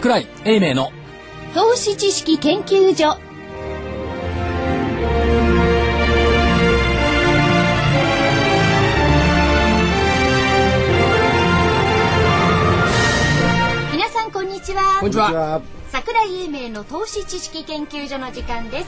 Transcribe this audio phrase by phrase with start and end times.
[0.00, 0.90] 桜井英明の
[1.54, 3.18] 投資知識研究所
[13.92, 15.60] 皆さんこんにちはこんにちは
[15.90, 18.86] 桜井英明の投資知識研究所の時間です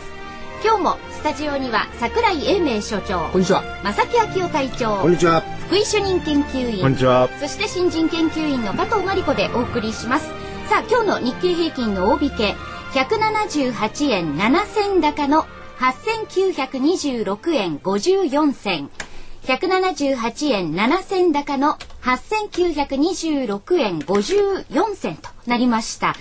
[0.64, 5.42] 今日もスタジオには桜井英明所長こんにちは正木昭夫会長こんにちは。
[5.66, 7.28] 福井主任研究員こんにちは。
[7.38, 10.41] そして新人研究員の加藤真理子でお送りします。
[10.72, 12.56] さあ、今日の日経平均の大引け、
[12.94, 15.44] 178円7銭高の
[15.78, 18.88] 8926円54銭。
[19.42, 26.16] 178円7銭高の8926円54銭となりました。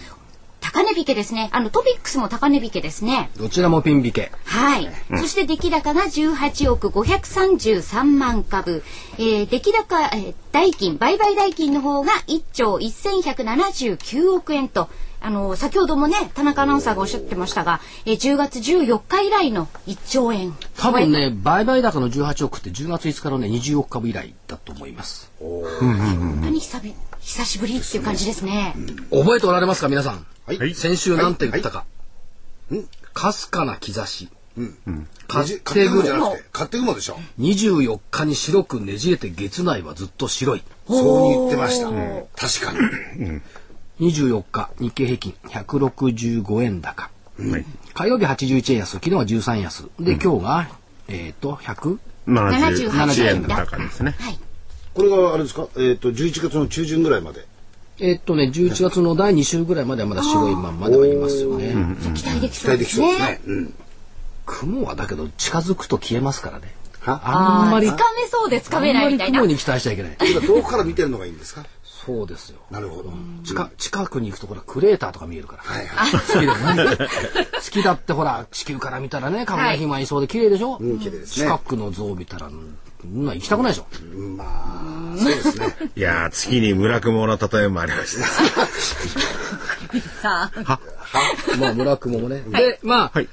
[0.73, 1.49] 高値引けですね。
[1.51, 3.29] あの、トピックスも高値引けですね。
[3.37, 4.89] どちらもピン引けはい。
[5.17, 8.83] そして出来高が18億533万株。
[9.17, 14.89] えー、出来高、えー代金、売買代金の方が1兆1179億円と、
[15.21, 20.53] あの、先ほどもね、田中アナウンサーがおっしゃってましたが、えー、10月14日以来の1兆円。
[20.77, 28.75] 多分ね売買高の18億って10月5日のね20億株以来だと思います本当に久々久しぶりっていう感じですね。
[29.11, 30.25] 覚えておられますか皆さん？
[30.45, 30.73] はい。
[30.75, 31.85] 先週なんて言ったか。
[33.13, 34.29] かすかな兆し。
[35.27, 37.17] 勝勝手雲じゃなくて、勝手雲でしょ。
[37.39, 40.63] 24日に白くねじれて月内はずっと白い。
[40.87, 41.87] そう言ってました。
[41.89, 42.73] 確か
[43.17, 43.41] に。
[44.11, 47.09] 24日日経平均165円高、
[47.93, 49.83] 火曜日81円安昨日は13円安。
[49.99, 50.69] で、今日が
[51.07, 53.77] えっ、と100 78円円高。
[53.77, 54.15] ですね。
[54.19, 54.39] はい。
[54.93, 55.67] これがあれですか？
[55.77, 57.45] えっと、11月の中旬ぐらいまで。
[58.01, 61.73] えっとね11月の第2週ぐらいまではまだ白いまんまではいますよね、
[62.15, 63.19] 期待でき期そうで待できそうですすね。
[63.19, 63.41] ね。。
[63.45, 63.73] うん。
[64.45, 66.73] 雲はだけど近づくと消えますからね。
[66.99, 67.21] は？
[67.23, 69.39] あんまりつかめそうでつかめないみたいな。
[69.39, 69.51] 雲。
[69.51, 70.17] に期待しちゃいけない。
[70.31, 71.63] 今遠くから見てるのがいいんですか？
[71.83, 72.59] そうですよ。
[72.71, 73.13] なるほど。
[73.45, 76.11] 近近くに行くとほらクレーターとか見えるから、はいはい。
[76.11, 77.07] 月でもね。
[77.61, 81.45] 月だってほら地球から見たらねかぐや姫はいそうで綺麗でしょ、うん綺麗ですね。
[81.45, 82.49] 近くの像を見たら
[83.03, 83.85] うんな行きたくないでしょ。
[84.37, 84.43] ま
[85.15, 85.75] あ、そうですね。
[85.95, 88.27] いやー、月に村雲の例えもありました。
[90.21, 90.79] さあ、
[91.59, 93.29] まあ村雲もね、でまあ、はい。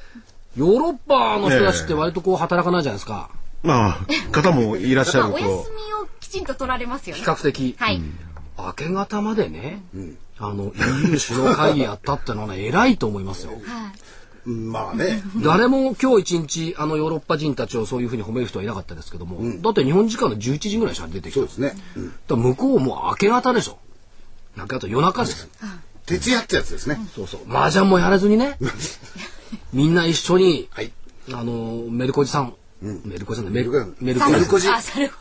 [0.56, 3.30] ヨーロッパの人たちって割とこう働かないじゃないですか。
[3.62, 5.60] まあ、方もいらっしゃ まあ、お休みると。
[5.60, 5.66] を
[6.20, 7.22] きちんと取られますよね。
[7.22, 7.26] 比。
[7.28, 8.02] 較的、はい。
[8.58, 9.82] 明け方までね、
[10.40, 13.52] あの EU 首脳会議やったってのはね偉いと思いますよ
[14.48, 15.22] まあね。
[15.44, 21.76] 誰も今日一日あのヨーロッパ人たちをそういうふうに褒める人はいなかったですけども、だって日本時間の11時ぐらいしか出てきたそうですね。
[22.28, 22.42] うん。
[22.42, 23.78] 向こうも明け方でしょ。
[24.56, 25.48] 明け方夜中です。
[26.06, 26.98] 徹夜ってやつですね。
[27.14, 27.40] そうそう。
[27.48, 28.56] 麻雀もやらずにね。
[29.72, 30.92] みんな一緒にはい。
[31.32, 33.52] あのメルコジさん、メルコジさん。
[33.52, 34.68] ねメルメルコメルコジ。
[34.68, 34.80] メル
[35.10, 35.12] コジ。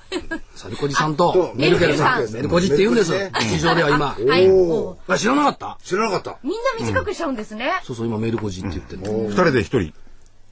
[0.56, 1.34] サルコジさんと。
[1.34, 2.20] とメルケルさん。
[2.20, 4.06] メルケルさんメルコジって言うんですメルコジ市場では今。
[4.32, 4.50] はい。
[4.52, 5.78] お知らなかった？
[5.84, 6.38] 知らなかった。
[6.44, 7.72] みんな短くしちゃうんですね。
[7.84, 9.94] そうそう今メルコジって言ってる、二人で一人。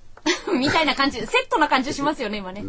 [0.60, 2.64] みたいな感じ、セットな感じしますよね、今ね。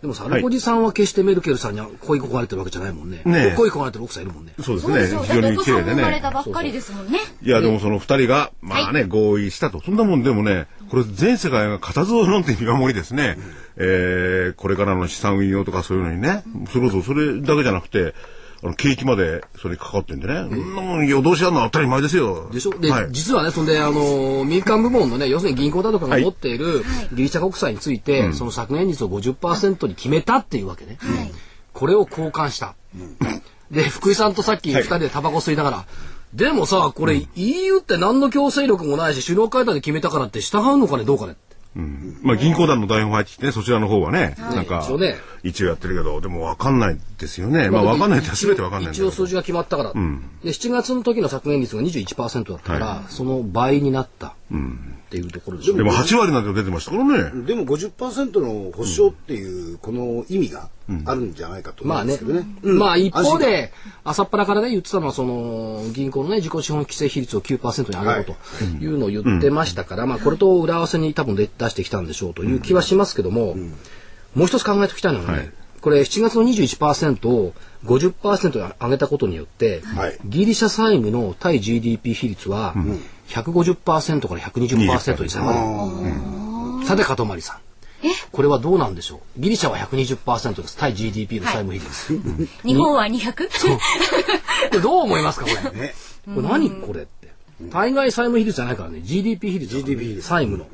[0.00, 3.22] でもサルコジさんは決してメルケルさんに恋焦がれてるわけじゃないもんね。
[3.24, 3.54] ねえ。
[3.56, 4.52] 恋焦がれてる奥さんいるもんね。
[4.60, 5.22] そうですね。
[5.22, 6.34] 非常に綺麗でも生まれたね。
[6.34, 7.20] ばっかりですもんね。
[7.42, 9.80] いや、でもその二人が、まあね、合意したと。
[9.80, 13.38] そんなもんでもね、これ全世界が固唾を飲んで見守りですね、
[13.76, 18.14] えーこれからの資産運用とかそういうのにね、それこそそれだけじゃなくて、
[18.62, 20.74] あの、景気までそれにかかってんでね、そん。
[20.76, 22.50] なもん夜通しやるのは当たり前ですよ。
[22.52, 22.78] でしょ？
[22.78, 23.08] で、はい。
[23.10, 30.98] 実はね、そんで、あの、民間部門のね、要するに銀行だとかが持っているギリシャ国債について、その削減率を50%に決めたっていうわけね。
[31.72, 32.74] これを交換した。
[33.70, 35.86] で、福井さんとさっき二人でタバコ吸いながら、
[36.34, 41.36] でもさ、これ EU って何の強制力もないし、首脳会談で決めたからって従うのかね、どうかね。
[42.22, 47.68] まあ銀行団の代表入ってきてね、そちらの方はね、なんかね、一応やってるけど、でも分かんないですよね。
[47.68, 49.92] まあ分かんないって全て分かんない一応数字が決まったから。
[49.92, 49.98] で、
[50.50, 54.34] 7月の時の削減率が21%だったから、その倍になったっ
[55.10, 55.76] ていうところでしょ。
[55.76, 57.44] でも8割なんて出てましたからね。
[57.44, 60.68] でも50%の保証っていう、この意味が
[61.06, 62.46] あるんじゃないかと思まあねうんですけどね。
[62.62, 62.78] うん。
[62.78, 63.72] まあ一方安心で、
[64.04, 68.36] 朝っぱらからね、言ってたのは、その、銀行のね、自己資本規制比率を9%に上げろと
[68.80, 68.86] い。
[68.86, 73.56] うのを言ってましたから、まあこれと裏合わせに多分で出してきたんでしょうという気はしますけども、
[74.34, 75.50] もう一つ考えておきたいのはね、はい
[75.82, 77.54] これ7月の21%を
[77.86, 82.72] 50%に上げたことによって、はいギリシャ債務の対 GDP 比率は
[83.28, 85.52] 150%から120%に下が
[86.80, 86.86] る。
[86.86, 87.56] さて、かとまりさん。
[88.30, 89.40] これはどうなんでしょう？
[89.40, 90.76] ギリシャは120%です。
[90.76, 92.20] 対 GDP の債務比率。
[92.64, 93.32] 日本は 200?
[93.34, 93.78] こ
[94.72, 95.80] れどう思いますかこれ。
[95.80, 95.94] ね。
[96.32, 97.32] これ何これって。
[97.72, 99.00] 対外債務比率じゃないからね。
[99.02, 100.66] GDP 比率ね、GDP 比率債務の。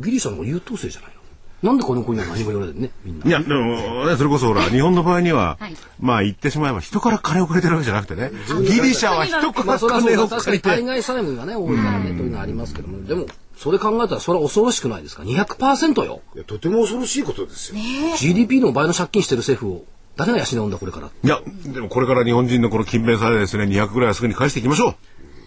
[0.00, 1.21] ギリシャの方が優等生じゃないの？
[1.62, 3.26] なんでこの国は何も言われてねみんな。
[3.26, 5.76] いや、でも、ね、それこそほら、日本の場合には、はい。
[6.00, 8.32] まあ言ってしまえば人から金を借りてるわけじゃなくてね、
[8.68, 13.04] ギリシャは人からまあそれはそう金をだ確か借りて、に対外債務がね多いからねというのはありますけども。
[13.04, 13.26] でも
[13.56, 16.22] それ考えたらそれは恐ろしくないですか？200%よ。
[16.34, 17.80] いやとても恐ろしいことですよ。
[18.16, 19.84] GDP の倍の借金してる政府を
[20.16, 21.40] 誰が養うんだこれからいや、
[21.72, 24.94] でもこれから日本人のこの勤勉さでですね、200ぐらいはすぐに返していきましょう。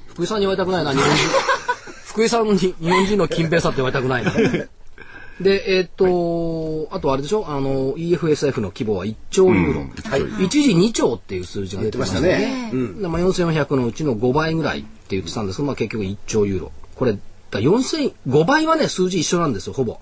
[0.07, 1.15] 福井さんに言われたくないな日本人。
[2.07, 4.31] 福井さんに日本人の勤勉さって言われたくないな
[5.41, 5.89] でえーっ
[6.89, 7.45] とあとあれでしょ？
[7.47, 12.71] あの EFSF の規模は1兆ユーロ、はい、一時2兆っていう数字が出てましたね。
[12.71, 12.77] で
[13.07, 15.57] まあ、4400のうちの5倍ぐらいって言ってたんです。
[15.57, 16.71] けど、まあ、結局1兆ユーロ。
[16.95, 17.17] これ
[17.51, 19.99] だ4000 5倍はね数字一緒なんですよほぼ、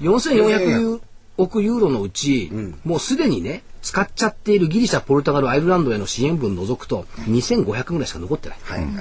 [0.00, 1.00] 4400
[1.36, 2.50] 億ユーロのうち、
[2.84, 8.84] もうすでにね使っちゃっているギリシャポルトガルアイルランドへの支援分除くと2500ぐらいしか残ってない、はい。
[8.84, 8.92] はい。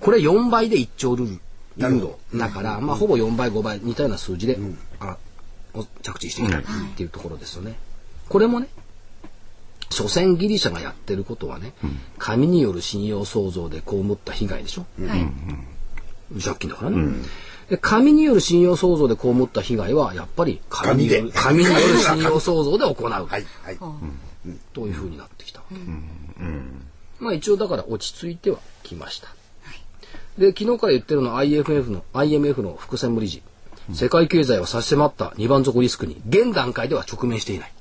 [0.00, 1.38] これ4倍で1兆ルー
[1.76, 4.58] ユーロだから、まあ、ほぼ4倍5倍似たような数字で、
[5.00, 5.16] あ
[5.74, 6.62] お着地してきたっ
[6.96, 7.74] ていうところですよね。
[8.28, 8.68] これもね
[9.90, 11.72] 所詮ギリシャがやってることはね、
[12.18, 16.40] 紙による信用創造で被った被害でしょ、はい。
[16.42, 17.12] 借金だからね、
[17.68, 23.26] で紙による信用創造で被った被害はやっぱり紙による紙による信用創造で行う、はい。
[23.26, 23.44] はい。
[24.72, 25.76] というふうになってきたわけ、
[27.20, 29.28] まあ一応だから落ち着いてはきました、
[30.38, 33.42] で昨日から言ってるのは IMF の IMF の副専務理事、
[33.92, 37.72] 世界経済は差し迫った2番底リスクに現段階では直面していない、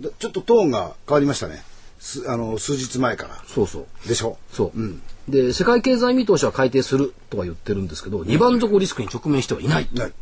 [0.00, 1.62] でちょっとトーンが変わりましたね。
[1.98, 3.42] すあの数日前から。
[3.46, 4.38] そうそうでしょ？
[4.52, 10.12] そう、で世界経済見通しは改定するとは言ってるんですけど2番底リスクに直面してはいない、ない。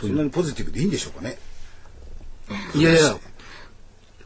[0.00, 1.38] そんなにポジティブでいいんでしょうかね。
[2.74, 3.16] いやいや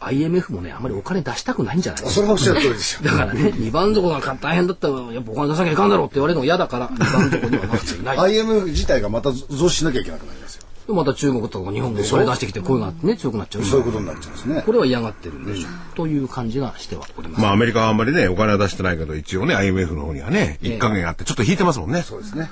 [0.06, 2.04] IMF もねあまりお金出したくないんじゃない？
[2.06, 3.10] あそれはおっしゃる通りですよ。
[3.10, 8.18] だからね、2番底が大変だったら、やっぱお金出さなきゃいかんだろうって言われるのが嫌だから、2番底にはなっていない。
[8.18, 10.62] IMF 自体がまた増資しなきゃいけなくなりますよ。
[10.94, 14.62] また中国とか日本もそれ出してきて声がね、強くなっちゃうしそういうことになっちゃうんですね。
[14.66, 15.70] これは嫌がってるんでしょう。
[15.96, 17.40] という感じがしてはおります。
[17.40, 22.02] まあアメリカはあんまりね、お金は出してないけど、一応ね、IMF の方にはね、一加減あって、ちょっと引いてますもんね。
[22.02, 22.50] そうですね。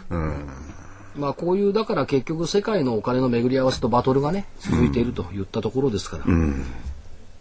[1.18, 6.24] まあこういう、だから結局世界のお金の巡り合わせとバトルがね、続いているといったところですから。
[6.24, 6.54] でも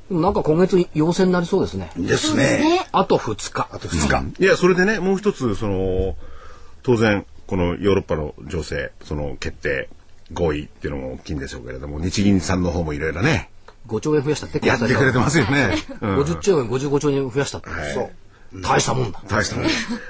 [0.09, 1.91] なんか今月陽性になりそうですね。
[1.95, 2.87] ですね。
[2.91, 3.67] あと2日。
[3.71, 4.43] あと2日。
[4.43, 6.15] いや、それでね、もう一つ、その、
[6.83, 9.89] 当然、このヨーロッパの情勢、その決定、
[10.33, 13.49] 合意っていうのも大きいんでしょうけれども、日銀さんの方もいろいろね、
[13.87, 14.65] 5兆円増やしたって。
[14.65, 15.75] やってくれてますよね。
[16.01, 17.69] うん50兆円、55兆円増やしたって。
[17.93, 18.61] そう。
[18.61, 19.21] 大したもんだ。
[19.27, 19.65] 大したもん。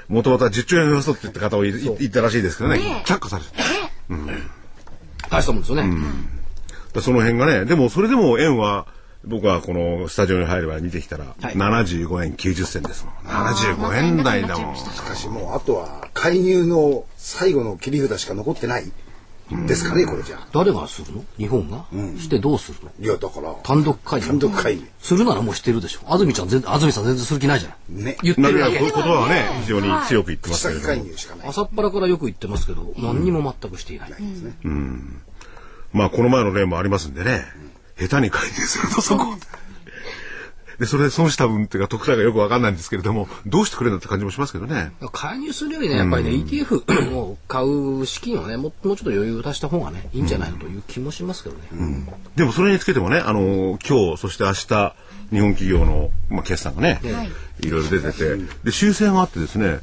[0.08, 3.50] もともとは10兆円増やそうって言った方をい言ったらしいですけどね、却下されて。
[5.30, 5.90] 大したもんですよね。
[6.92, 8.86] だその辺がね、でもそれでも円は、
[9.24, 11.54] 僕はこのスタジオに入れば見てきたら、はい。
[11.54, 13.14] 75円90銭ですもん。
[13.14, 14.76] 75円台だもん。
[14.76, 18.90] しかしもうあとは介入の最後の切り札しか残ってない。
[19.66, 20.46] ですかね、これじゃあ。
[20.52, 21.24] 誰がするの？
[21.36, 21.84] 日本が、
[22.20, 22.92] してどうするの？
[23.00, 24.26] いや、だから、単独会議。
[24.28, 24.86] 単独会議。
[25.00, 26.02] するならもうしてるでしょ。
[26.06, 28.16] 安住ちゃん全然安住さん全然する気ないじゃんね。
[28.22, 28.78] 言ってるだけ。
[28.78, 30.86] こういうことはね、非常に強く言ってますけども。
[30.86, 31.48] 介入しかない。
[31.48, 34.10] 朝っぱらからよく言ってますけど、何にも全くしていない、
[35.92, 37.42] まあこの前の例もありますんでね、
[38.00, 39.36] 下手に介入するとそこ。
[40.78, 44.92] で、それで損した分っていうか得点がよくわかんないんですけれども、どうしてくれんだって感じもしますけどね。
[45.12, 54.94] 介入するよりねやっぱりね、ETF を買う資金をねももうちょっと余裕を足した方がねいいんじゃないのという気もしますけどね、でもそれにつけてもね、あの今日、そして明日、
[55.32, 57.00] 日本企業の、まあ、決算がね、
[57.60, 59.80] いろいろ出てて、で、修正があってですね、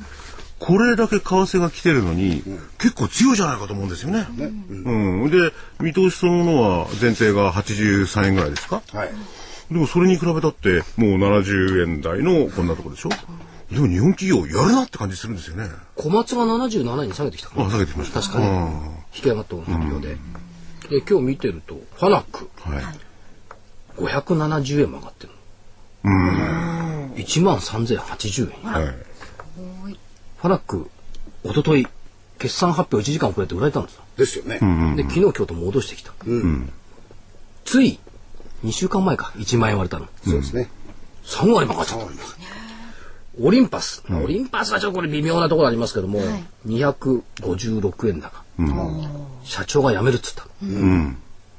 [0.60, 2.44] これだけ為替が来てるのに、
[2.80, 4.28] 結構強いじゃないかと思うんですよね。
[4.40, 5.30] うん。
[5.30, 8.82] で、見通しそのものは前提が83円ぐらいですか？
[8.94, 9.10] はい。
[9.72, 13.10] でもそれに比べたって、もう70円台のこんなところでしょ？
[13.72, 15.70] でも日本企業やるなって感じするんですよね。
[15.96, 18.22] 小松が77円に下げてきたからあ、下げてきました。
[18.22, 20.18] 確かに引き上がった発表で
[20.90, 22.84] で今日見てるとファナックはい。
[23.98, 25.34] 570円も上がってる
[26.06, 28.96] の1万3080円はい。
[30.38, 30.90] ファナック
[31.44, 31.88] 一昨日
[32.40, 34.04] 決算発表1時間遅れて売られたんですよ。
[34.18, 34.60] ですよね。
[34.96, 36.12] で昨日今日と戻してきた、
[37.66, 38.00] つい
[38.64, 39.32] 2週間前か。
[39.38, 40.08] 1万円割れたの。
[40.24, 40.70] そうですね。
[41.26, 42.08] 3割も上がっちゃった。
[43.40, 46.20] オリンパス、オリンパスはちょっとこれ微妙なところありますけども、
[46.66, 48.44] 256円高、
[49.44, 50.48] 社長が辞めるっつった、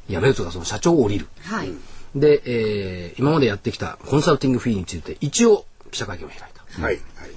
[0.08, 1.28] 辞めるっつうかその社長を降りる。
[1.42, 1.70] はい。
[2.16, 6.82] で、えー今までやってきたコンサルティングフィーについて一応記者会見を開いた。
[6.82, 6.94] はい。
[6.94, 7.30] はい。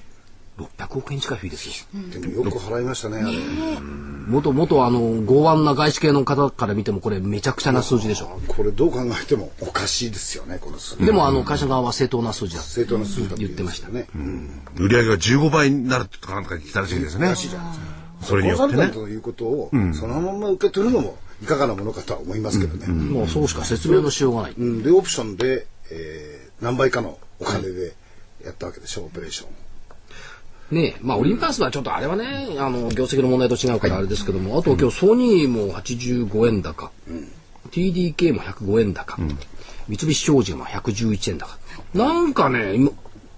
[0.57, 3.31] 600億円近いフィーですよでもよく払いましたね、あれ。
[4.27, 11.05] 元々あの剛腕な外資系の方から見てもこれめちゃくちゃな数字でしょこれどう考えてもおかしいですよね、この数字。
[11.05, 14.07] でもあの会社側は正当な数字だ正当な数字だ言ってましたね。
[14.75, 17.33] 売り上げが15倍になるってかなんか言ってたらしいですね。
[18.21, 18.89] それによってね。
[18.89, 22.87] トの言うことをそのまま受け取るのもいかがなものかとは思いますけどね。
[22.87, 24.53] もうそうしか説明のしようがない。
[24.57, 27.95] うん、でオプションで、えー、何倍かのお金で
[28.45, 29.49] やったわけでしょ、オペレーション。
[30.71, 36.91] ねえ、まあオリンパスはちょっとあれはね、あの業績の問題と違うからあれですけども、あと今日ソニーも85円高、
[37.71, 39.17] TDK も105円高、
[39.87, 41.57] 三菱商事も111円高。
[41.93, 42.91] なんかね、今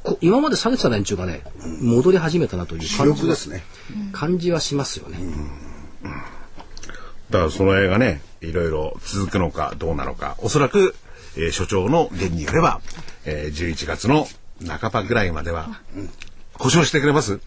[0.04, 1.42] こ今まで下げてた連中がね、
[1.82, 3.64] 戻り始めたなという主感じですね。
[4.12, 5.18] 感じはしますよね。
[7.30, 10.96] だからその映画ね、いろいろ続くのかどうなのか、おそらく、
[11.36, 12.82] えー所長の言によれば、
[13.26, 14.28] えー11月の
[14.68, 15.80] 半ばぐらいまでは、
[16.60, 17.40] 保証してくれます？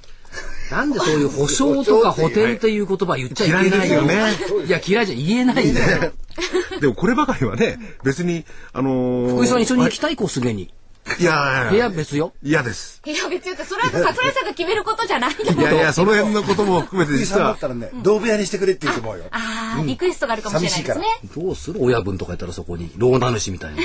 [0.71, 3.77] なんでそういう保証とか補填っていう言葉言っちゃいけないの？
[4.05, 6.13] 嫌いですよねいや、嫌いじゃ言えないんだよ。
[6.81, 10.73] でもこればかりはね、別に、あのー福井さん一緒に行きたいコスゲに。
[11.19, 12.33] いや部屋別よ。
[12.43, 13.01] 嫌です。
[13.07, 19.25] いや別にそれは桜井さんが決めることじゃないのいやいや、その辺のことも含めて実はだった、らね、同部屋にしてくれって言うと思うよ。
[19.31, 21.05] ああ、リクエストがあるかもしれないですね。
[21.37, 21.81] どうする？
[21.83, 23.81] 親分とか言ったらそこに、ローナ主みたいに。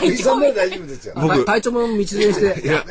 [0.00, 1.14] 藤井さんなら大丈夫ですよ。
[1.16, 2.66] 僕体調も道連れして。
[2.66, 2.84] いや、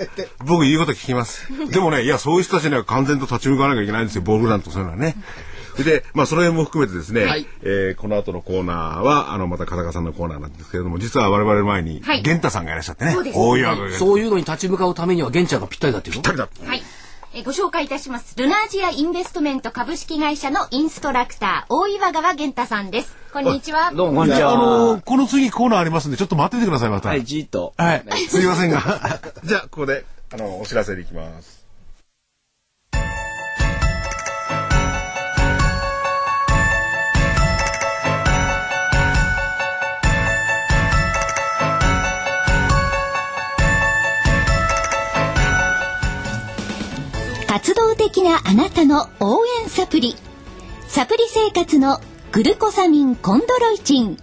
[0.46, 1.48] 僕言うこと聞きます。
[1.72, 5.16] でもね、いや、そういう人たちには完全と立ち向かわなきゃいけないんですよ、ボールなんとそういうのはね。
[5.84, 16.50] で、まあ、その辺も含めてですね、はいえーこの後のコーナーは、あの、また、片岡さんのコーナーなんですけれども、実は我々の前に、はい玄太さんがいらっしゃってね、そうです大岩がそういうのに立ち向かうためには、玄ちゃんがぴったりだっていうのぴったりだ。
[16.68, 16.84] はい。
[17.34, 18.36] えーご紹介いたします。
[18.38, 23.16] ルナージアインベストメント株式会社のインストラクター、大岩川源太さんです。
[23.32, 23.92] こんにちは。
[23.92, 24.58] どうもこんにちあは。
[24.58, 27.10] のーこの次コーナーありますんで、ちょっと待っててください、また。
[27.10, 27.74] はい、じーっと。
[27.78, 28.04] はい。
[28.30, 28.82] すいませんが。
[29.44, 31.57] じゃあ、ここで、あの、お知らせに行きます。
[47.58, 50.16] 活動的なあなたの応援サプリ。
[50.88, 52.00] サプリ生活の
[52.32, 54.16] グルコサミンコンドロイチン。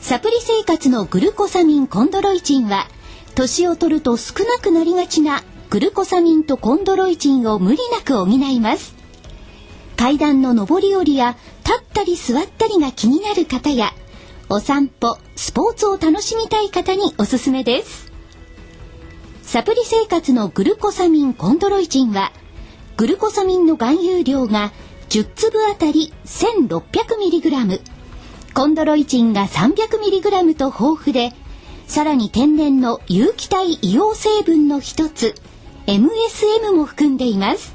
[0.00, 2.86] サプリ生活のグルコサミンコンドロイチンは、
[3.34, 8.94] 年を取ると少なくなりがちなグルコサミンとコンドロイチンを無理なく補います。
[9.98, 13.92] 階段の上り下りや立ったり座ったりが気になる方や、
[14.48, 18.11] お散歩、スポーツを楽しみたい方におすすめです。
[19.52, 22.32] サプリ生活のグルコサミンコンドロイチンは、
[22.96, 24.72] グルコサミンの含有量が
[25.10, 27.82] 10粒あたり 1600mg、
[28.54, 31.34] コンドロイチンが 300mg と豊富で、
[31.86, 35.34] さらに天然の有機体硫黄成分の一つ、
[35.86, 37.74] MSM も含んでいます。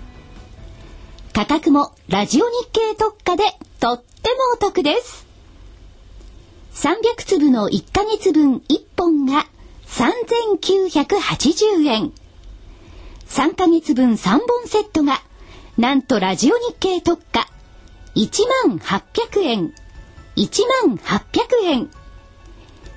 [1.32, 3.44] 価格もラジオ日経特価で
[3.80, 5.28] とってもお得です。
[6.74, 9.46] 300粒の1ヶ月分1本が
[9.88, 12.12] 3980円。
[13.28, 15.22] 3ヶ月分3本セットが、
[15.78, 17.48] なんとラジオ日経特価、
[18.16, 19.74] 1万800円。
[20.36, 21.90] 1万800円。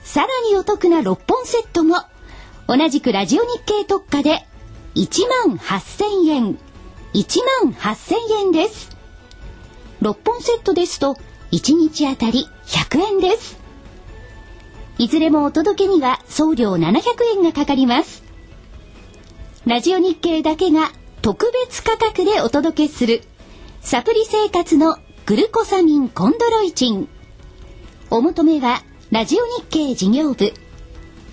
[0.02, 1.96] さらにお得な6本セットも、
[2.66, 4.46] 同じくラジオ日経特価で、
[4.94, 6.58] 1万8000円。
[7.14, 8.96] 1万8000円です。
[10.02, 11.16] 6本セットですと、
[11.52, 13.59] 1日あたり100円です。
[15.00, 17.00] いずれもお届けには送料700
[17.34, 18.22] 円がかかります。
[19.64, 20.90] ラジオ日経だけが
[21.22, 23.22] 特別価格でお届けする
[23.80, 27.08] サプリ生活のグルコサミンコンドロイチン。
[28.10, 30.52] お求めはラジオ日経事業部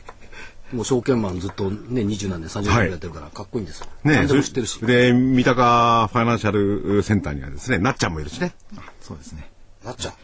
[0.72, 4.80] もう証券マンずっとね二十何年30年ぐらいやってるからかっこいいんですよ、ね何でも知ってるし。
[4.80, 8.54] で、三鷹ファイナンシャルセンターにはですね、なっちゃんもいるしね。
[9.00, 9.50] そうですね。
[9.84, 10.14] なっちゃん。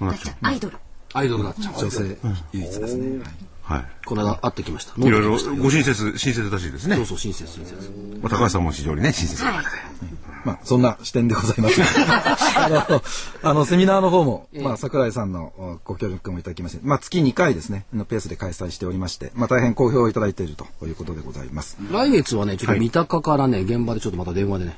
[0.43, 0.77] アイドル。
[1.13, 2.19] アイドルになっちゃう女性。
[2.53, 3.19] 唯一ですね。
[3.23, 5.05] はいはこの間会ってきましたい。
[5.07, 7.07] いろいろご親切、親切らしいですねそう。
[7.07, 7.75] そう親切親切
[8.23, 9.67] まあ高橋さんも非常にね、親切な方で。
[10.45, 11.81] まあ、そんな視点でございます。
[12.59, 13.03] あの、
[13.51, 21.77] あの、セミナーの方も、まあ、桜井さんのおご協力もいただきまして、まあ、月2回ですね、のペースで開催しておりまして、まあ、大変好評をいただいているということでございます。
[21.93, 24.77] 来月はねちょっと三鷹からね現場でちょっとまた電話でね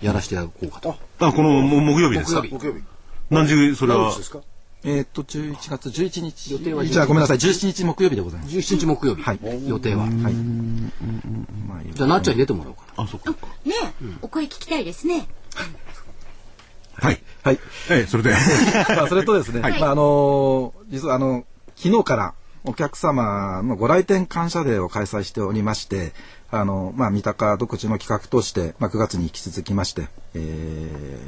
[0.00, 2.40] やらせていただこうかとあ、このも木曜日ですか？
[2.40, 2.82] 木曜木曜日。
[3.28, 4.14] 何時、それは？
[4.16, 4.38] ですか？
[4.84, 6.52] えーっと、11月11日。
[6.52, 8.54] 予定はじゃあ、ごめんなさい、17日木曜日でございます。
[8.54, 10.10] 17日木曜日、はい予定ははい。
[10.12, 13.30] まあ、じゃあなっちゃんに出てもらおうかなあ、そっか。
[13.64, 15.26] ねえ、お声聞きたいですね。
[16.96, 17.20] はい。
[17.42, 17.58] はい。
[17.90, 18.30] ええ、それで。
[18.94, 21.44] まあ、それとですね、まあ、あのー実はあの、
[21.76, 26.12] 昨日からお客様のご来店感謝デーを開催しておりまして、
[26.50, 31.18] あの、まあ、三鷹独自の企画として、まあ、9月に引き続きまして、え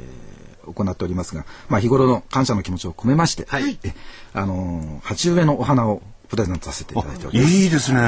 [0.43, 3.79] ー行っておりますが、まあ、日頃の感謝の気持ちを込めまして、はい。
[3.83, 3.93] え
[4.33, 7.53] あのー鉢植えのお花をプレゼントさせていただいております。
[7.53, 7.99] いいですね。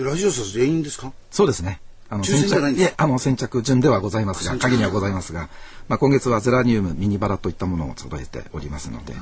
[0.00, 1.12] ラジオさん全員ですか？
[1.30, 1.80] そうですね。
[2.12, 5.48] あの先着いえ、あの、先着順ではございますが、限りはございますが、
[5.88, 9.14] まあ、今月はゼラニウム、ミニバラといったものを揃えておりますので、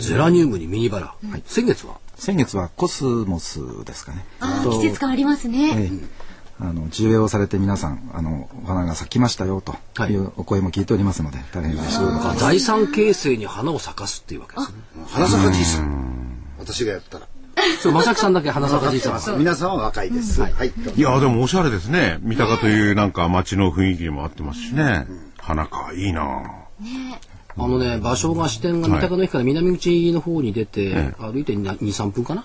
[0.00, 1.98] ゼラニウムにミニバラ、先月は？
[2.16, 4.24] 先月はコスモスですかね。
[4.40, 5.70] とああ、季節感ありますね。
[5.76, 6.06] ええ
[6.58, 9.74] あの、重営をされて皆さん、あの、お花が咲きましたよ、と
[10.08, 10.16] い。
[10.16, 11.98] うお声も聞いておりますので、大変嬉しい。
[11.98, 14.78] あ財産形成に花を咲かすっていうわけですね。
[15.08, 16.38] 花咲かじいさん。
[16.58, 17.26] 私がやったら。
[17.80, 19.20] そう正木さんだけ花咲かじいさん。
[19.38, 20.40] 皆さんは若いです。
[20.40, 20.52] はい。
[20.96, 22.18] いや、でもおしゃれですね。
[22.22, 25.06] 三鷹というなんか街の雰囲気にも合ってますしね。
[25.38, 26.22] 花か、いいな。
[27.58, 32.44] あのね場所が支店が三鷹の駅から南口の方に出て、歩いて23分かな？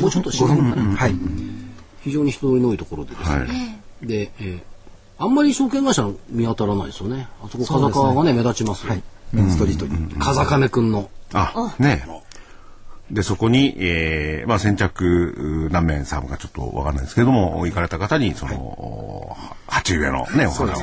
[0.00, 1.14] もうちょっと4分かな、はい。
[2.08, 4.06] 非常に人通りの多いところでですね、はい。
[4.06, 4.60] で、えー
[5.20, 9.02] あんまり証券会社見当たらないですよねあそこ風川がね目立ちますよ、はい。
[9.32, 10.14] メインストリートに。
[10.20, 12.06] 風亀くんのあ、ね
[13.10, 20.76] で、そこに、えー、まあ先着う何名さんかちょっとわかんないですけれども、行かれた方に、その、鉢植えのね、お花を。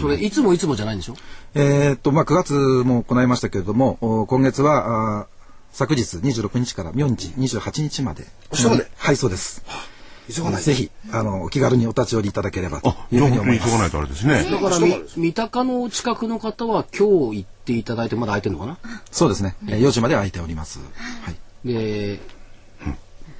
[0.00, 1.14] それいつもいつもじゃないんでしょ？
[1.54, 5.26] えーっと、まあ、9月も行いましたけれども、お今月は、あー
[5.72, 8.26] 昨日26日から明治28日まで。
[8.52, 9.62] 明日まではい、そうです。
[10.28, 13.70] 急がないとぜひ、あの、お気軽にお立ち寄りいただければとあ、いうふうに思います。
[13.70, 14.44] 急がないとあれですね。
[14.44, 18.78] だからみ三鷹のお近くの方は今日行っていただいてまだ空いてるのかな？
[19.10, 19.56] そうですね。
[19.68, 20.78] えー4時まで空いております。
[20.78, 21.68] はい。
[21.68, 22.20] で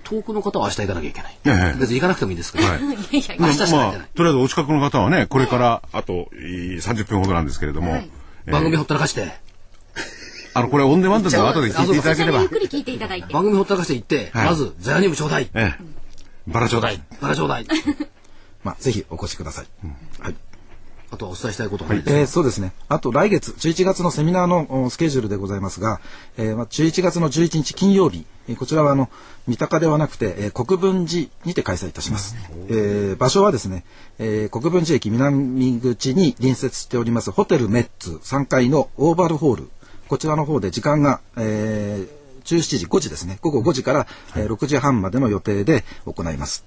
[0.05, 2.81] 遠くの方は明日行かなきゃいけない、ええ別に行かなくてもいいですけど、はい。
[2.83, 9.33] 明日しかない、まあ、とりあえずお近くの方はね、これからあといい30分ほどなんですけれども、えー番組ほったらかして
[10.55, 13.33] あの、これオンデマンドで後で聞いていただければゆっ、くり聞いていただいて。
[13.33, 15.85] 番組ほったらかして行って、はいまずゼラニウムちょうだいええ、
[16.47, 17.03] バラちょうだい。
[17.21, 17.67] バラちょうだい
[18.65, 19.67] まあ、ぜひお越しください。
[20.21, 20.37] はい。
[21.11, 22.73] あとはお伝えしたいことがないですか、えーそうですね。
[22.89, 26.01] あと来月、11月のセミナーのおスケジュールでございますが、
[26.39, 29.11] えーまあ、11月の11日金曜日、えーこちらはあの、
[29.47, 32.35] 三鷹ではなくて、えー国分寺にて開催いたします。
[32.69, 33.85] えー場所はですね、
[34.19, 39.71] えー国分寺駅南口に隣接しておりますホテルメッツ3階のオーバルホール。
[40.09, 43.39] こちらの方で時間が、えー17時、5時ですね。
[43.41, 46.65] 午後5時から、えー6時半までの予定で行います。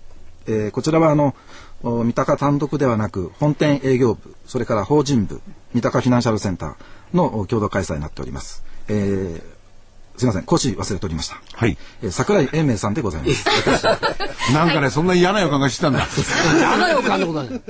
[0.48, 1.36] えーこちらはあの
[1.84, 5.42] お三鷹単独ではなく本店営業部それから法人部
[5.74, 8.64] 三鷹フィナンシャルセンターのお共同開催になっております。
[8.88, 9.55] えー
[10.18, 11.42] すみません講師忘れておりました。
[11.54, 11.78] はい。
[12.02, 13.46] えー桜井英明さんでございます。
[14.54, 16.00] なんかね、そんな嫌な予感がしてたんだ。
[16.00, 16.06] や
[16.78, 17.62] だよかんなことない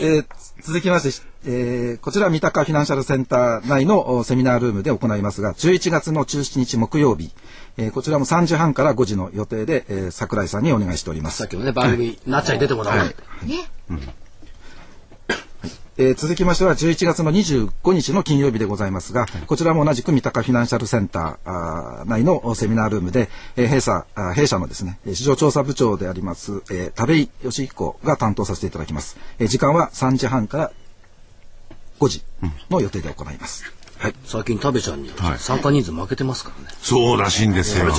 [0.00, 0.26] えー
[0.62, 7.32] 続きまして、えーこちら三鷹フィナンシャルセンター内のおセミナールームで行いますが、11月の17日木曜日、
[7.76, 11.48] えーこちらも3時半から5時の予定で、えー桜井さんにお願いしておりますさっ。
[11.48, 12.98] きのね番組、なっちゃんに出てもらおう、
[13.48, 13.68] ね。
[15.98, 29.16] えー続きましては11月の25日の金曜日でございますが、こちらも同じく三鷹フィナンシャルセンター内のセミナールームで、えー弊社弊社のですね、えー市場調査部長であります、えー田部井義彦が担当させていただきます。
[29.38, 30.72] えー時間は3時半から
[31.98, 32.22] 5時
[32.68, 33.64] の予定で行います。
[33.98, 36.70] はい最近食べちゃんにはい参加人数負けてますからね。
[36.82, 37.88] そうらしいんですよ。
[37.88, 37.92] イ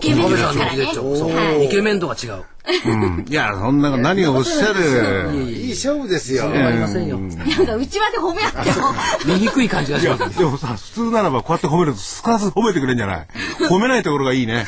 [0.00, 2.44] ケメン食べちゃんですからねはいイケメン度が違う。
[2.86, 5.32] うんいや、そんな何をおっしゃる。
[5.50, 6.50] いい勝負ですよ。
[6.50, 7.18] ありませんよ。
[7.18, 7.26] な
[7.62, 10.38] んかうちまで褒め合っても見にくい感じがします。
[10.38, 13.26] でもさ、普通ならばこうやって褒めるとすかさず褒めてくれるんじゃない？
[13.68, 14.66] 褒めないところがいいね。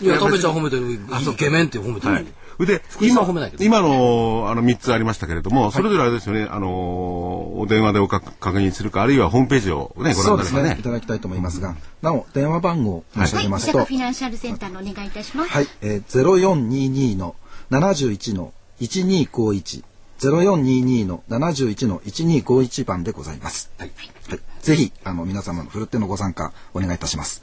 [0.00, 0.92] いや、食べちゃん褒めてる。
[0.92, 2.26] イケメンって褒めてる。
[2.66, 3.64] で、井さん褒めないけど。
[3.64, 10.62] 今の、あの、3つありましたけれども、それぞれあれですよね、あの、お電話でおか確認するか、あるいはホームページをね、ご覧そうですね。
[10.62, 10.80] になればね。
[10.80, 10.82] い。
[10.82, 15.50] ただきたいと思いますが、なお電話番号を申し上はいげますと、三鷹フィナンシャルセンターのお願いいたします。
[15.50, 17.36] はい、えー、0422の
[17.70, 19.84] 71の1251
[20.18, 23.70] 0422の71の1251番でございます。
[23.78, 23.90] はい。
[24.28, 27.42] はい、ぜひあの皆様のふるってのご参加お願いいたします。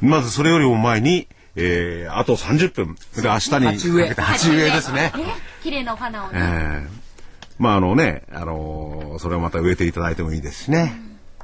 [0.00, 2.96] まずそれよりも前に、えー、あと30分。
[3.20, 4.08] で、明日に鉢植え。
[4.08, 5.12] かけて鉢植えですね。
[5.16, 6.88] ね綺麗なお花をえねー。
[7.58, 10.94] まああのね、あのーそれをまた植えていただいてもいいですしね。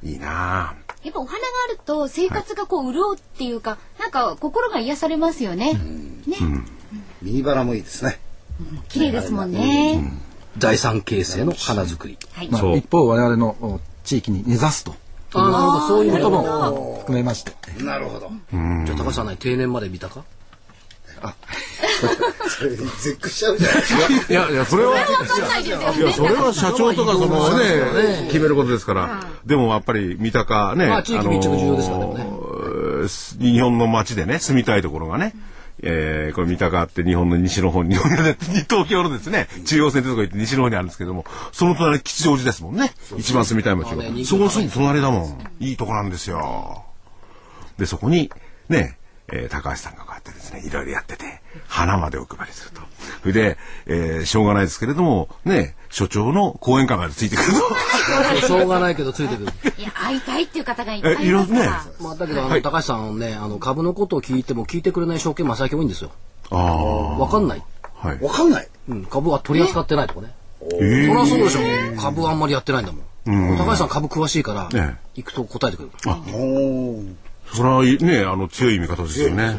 [0.03, 0.75] いいなあ。
[1.03, 5.75] やっぱお花があると生活がこう潤うっていうか、なんか心が癒されますよね。
[5.75, 6.37] ね、
[7.23, 8.19] ミニバラもいいですね。
[8.89, 10.13] 綺麗ですもんね。
[10.59, 12.19] 財産形成の花作り。
[12.33, 12.49] はい。
[12.51, 14.95] まあ一方我々のお地域に根ざすと
[15.35, 15.87] なるほど。
[15.89, 16.43] そういうことも。
[16.43, 18.31] も含めまして、なるほど。
[18.85, 20.25] じゃあ、高橋さんは定年まで見たか？
[22.59, 24.33] それ絶句しちゃうじゃないですか。
[24.33, 25.01] いやいや、それは、い
[25.69, 29.25] や、それは社長とかそのね、決めることですから。
[29.47, 33.09] でもやっぱり三鷹ね、まあ地域密着重要ですからねあのー
[33.41, 35.33] 日本の街でね、住みたいところがね、
[35.83, 37.95] えー、これ三鷹って日本の西の方に、
[38.69, 42.93] 東京のですね、中央線ってとこ行って西の方にあるんですけども、その隣吉祥寺ですもんね。
[43.19, 45.39] 一番住みたい街がそこすぐ隣だもん。
[45.61, 46.85] いいとこなんですよ。
[47.79, 48.31] で、そこに、
[48.69, 48.99] ね、
[49.33, 51.25] えー高橋さんがこうやってですね、いろいろやってて、
[51.69, 52.81] 花までお配りすると。
[53.23, 57.49] それで、えーしょうがないですけれども、ね、所長の講演会までついてくる
[58.41, 58.47] と。
[58.47, 59.53] しょうがないけどついてくる。
[59.79, 61.61] いや、会いたいっていう方がいっぱいいますえいろんから。
[61.61, 66.11] ねまあ、だけど、あの、高橋さんね、あの、株のことを聞いても聞いてくれない証券マ最近多いんですよ。
[66.51, 67.19] ああ。
[67.19, 67.63] わかんない。
[67.97, 68.19] はい。
[68.21, 68.69] わかんない？
[68.89, 70.33] うん、株は取り扱ってないとかね。
[70.63, 72.01] えーそりゃそうでしょ。
[72.01, 73.59] 株はあんまりやってないんだもん。
[73.59, 75.93] 高橋さん株詳しいからええ、行くと答えてくれる。
[76.33, 77.15] おー
[77.53, 79.57] それはね、あの、強い味方ですよね。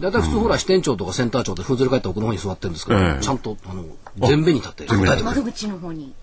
[0.00, 3.84] だいたい普通ほら支店長とかセンター長ってふんぞり返った奥の方に座ってるんですけど、ええちゃんと、あの、
[4.18, 4.86] 前面に立って。
[4.92, 6.14] 窓口の方に。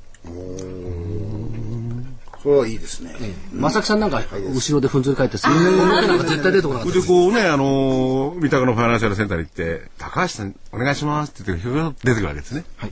[2.43, 3.13] それはいいですね。
[3.53, 7.05] 正木さんなんか後ろでふんぞり返って、その表なんか絶対出てこなかったで。
[7.05, 12.65] こうね、あのー、三鷹のファイナンシャルセンターに行って、高橋さん、お願いしますって言って、ひょい出てくるわけですね。
[12.77, 12.91] はい、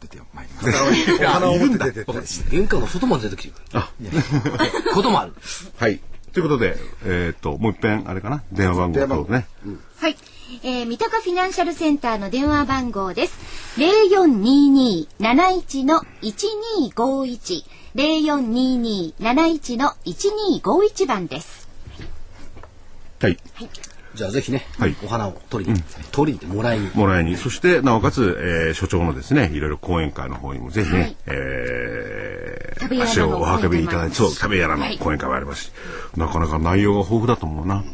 [0.00, 1.18] 出てまいります。
[1.24, 2.50] お花を持って出てったりして。
[2.54, 3.82] 玄関の外まで出てきてくる。
[4.94, 5.32] こともある。
[5.76, 6.00] はい。
[6.36, 9.46] ということで、えーっと、もう一遍、あれかな、電話番号とね。
[9.96, 10.16] はい。
[10.62, 13.38] えー、三鷹フィナンシャルセンターの電話番号です。
[13.78, 17.64] 0422-71の1251。
[17.94, 21.70] 0422-71の1251番です。
[23.18, 23.38] はい。
[24.14, 26.90] じゃあぜひねはい、お花を取りに、取りにもらいに。
[26.92, 28.36] もらいに、そして、なおかつ、
[28.68, 32.25] えー所長のですね、いろいろ講演会の方にもぜひね、はいえー
[32.80, 35.72] 足をお運びいただいて、そう、食べ屋のはい講演会もありますし、
[36.16, 37.76] なかなか内容が豊富だと思うな。
[37.76, 37.86] うん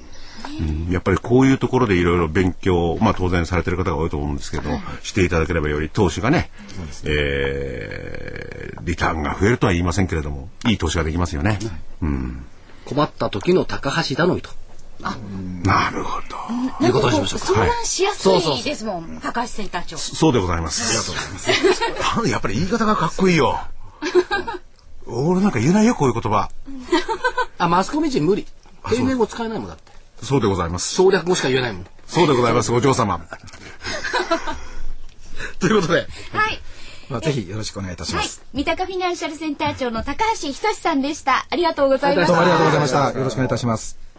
[0.90, 6.50] やっぱりこういうところでいろいろ勉強、まあ当然されてる方が多いと思うんですけども、していただければより投資がね、
[7.04, 11.58] えーリターンが増えるとは言いませんけれども、いい投資ができますよね。
[12.02, 12.44] うん。
[12.84, 14.50] 困った時の高橋頼みと。
[15.62, 16.20] なるほ
[16.80, 16.86] ど。
[16.86, 17.46] いうことにしましょうか。
[17.46, 19.96] 相談しやすそうそうそういですもん、高橋センター長。
[19.96, 20.82] そうでございます。
[20.88, 21.28] ありがとうござ
[21.86, 22.30] います。
[22.30, 23.60] やっぱり言い方がかっこいいよ。
[25.06, 26.50] 俺なんか言えないよ、こういう言葉。
[27.58, 28.46] あ、マスコミ人無理。
[28.88, 29.92] 定年語使えないもんだって。
[30.22, 30.94] そうでございます。
[30.94, 31.86] 省略語しか言えないもん。
[32.06, 33.20] そうでございます、お嬢様。
[35.58, 36.00] ということで、
[36.32, 36.60] はい。
[37.08, 38.42] まあ、ぜひよろしくお願いいたしまはいす。。
[38.52, 41.46] 三鷹フィナンシャルセンター長の高橋仁さんでした。
[41.50, 42.32] ありがとうございました。
[42.32, 43.12] どうもありがとうございました。
[43.18, 44.11] よろしくお願いいたします。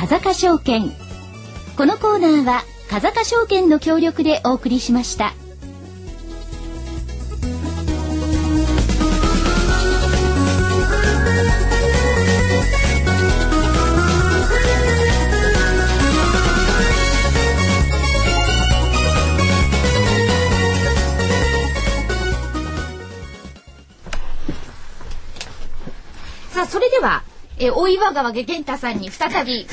[0.00, 0.92] 風賀証券。
[1.76, 5.34] このコーナーは風賀証券の協力でお送りしました。
[26.52, 27.24] さあ、それでは、
[27.58, 29.66] えー、大岩川げ源太さんに再び、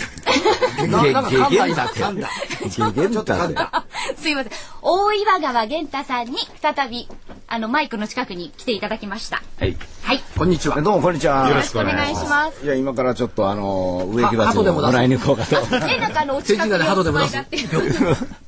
[4.17, 4.51] すいません。
[4.81, 7.07] 大岩川源太さんに再び
[7.47, 9.41] あのマイクの近くに来ていただきました。
[9.59, 9.77] はい。
[10.03, 10.21] はい。
[10.37, 10.81] こんにちは。
[10.81, 11.47] どうもこんにちは。
[11.49, 12.65] よろしくお願いします。
[12.65, 15.55] いや今からちょっとあの植木は鉢をもらいに行こうかと。
[15.79, 18.15] ね、なんかあの、お近くにハトでも出住ま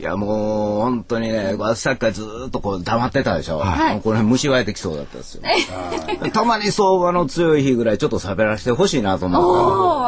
[0.00, 3.58] いやもう本当にね、私さっきからずーっとこう黙ってたでしょ。
[3.58, 5.42] はいこれ虫がえてきそうだったですよ。
[6.32, 9.38] たまに相場の強い日ぐらいちょっと喋らせてほしいなと思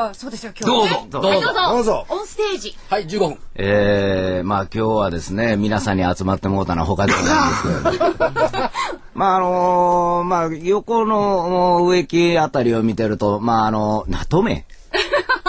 [0.09, 0.19] って。
[0.19, 1.09] そうですよ、今日、ね。
[1.11, 1.29] どうぞ、どうぞ。
[1.29, 1.61] はい、どうぞ。
[1.73, 2.77] どうぞオンステージ。
[2.89, 3.39] はい、15分。
[3.55, 8.71] えー、まあ今日はですね、皆さんに集まってもうたのは他ではないんですけど。
[9.15, 11.17] まああのーまあ横の
[11.49, 14.67] もう植木あたりを見てると、まああの、な、トメ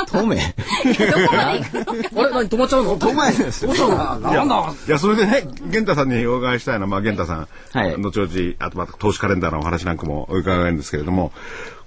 [0.07, 0.55] トメ
[0.97, 2.31] どこまで行くのあれ？
[2.31, 2.97] 何止まっちゃうの？
[2.97, 3.73] トメですよ。
[3.89, 4.73] なんだ？
[4.88, 7.97] いや、それでね、玄太さんにお伺いしたいのは、まあ、玄太さん、はい。
[7.97, 11.31] 後々、あとまた投資カレンダーのお話なんかもお伺いんですけれども、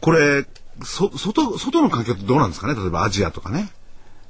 [0.01, 0.45] これ、
[0.83, 2.75] そ、外、外の環境ってどうなんですかね？
[2.75, 3.71] 例えばアジアとかね。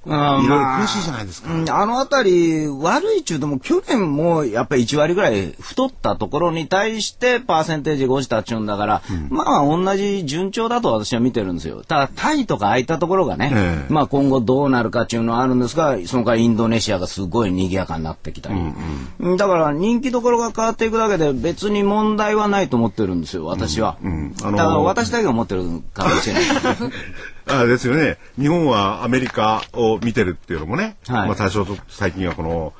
[0.06, 1.52] いろいろ詳しいじゃないですか。
[1.52, 11.82] うんあのあたり、悪い中でも去年もやっぱり1割ぐらい太ったところに対してパーセンテージが落ちたっちゅうんだから、まあ同じ順調だと私は見てるんですよ。
[11.82, 18.58] ただタイとか空いたところがね、ええまあ今後どうなるかっていうのはあるんですが、その代わりインドネシアがすごい賑やかになってきたり。
[19.20, 23.98] うんだから人気どころが変わっていくだけで別に問題はないと思ってるんですよ、私は。
[24.02, 26.44] んあのーだから私だけが思ってるかもしれない。
[27.50, 28.18] あですよね。
[28.38, 32.72] 日本はアメリカを見てるっていうのもね、はいまあ多少と最近はこの、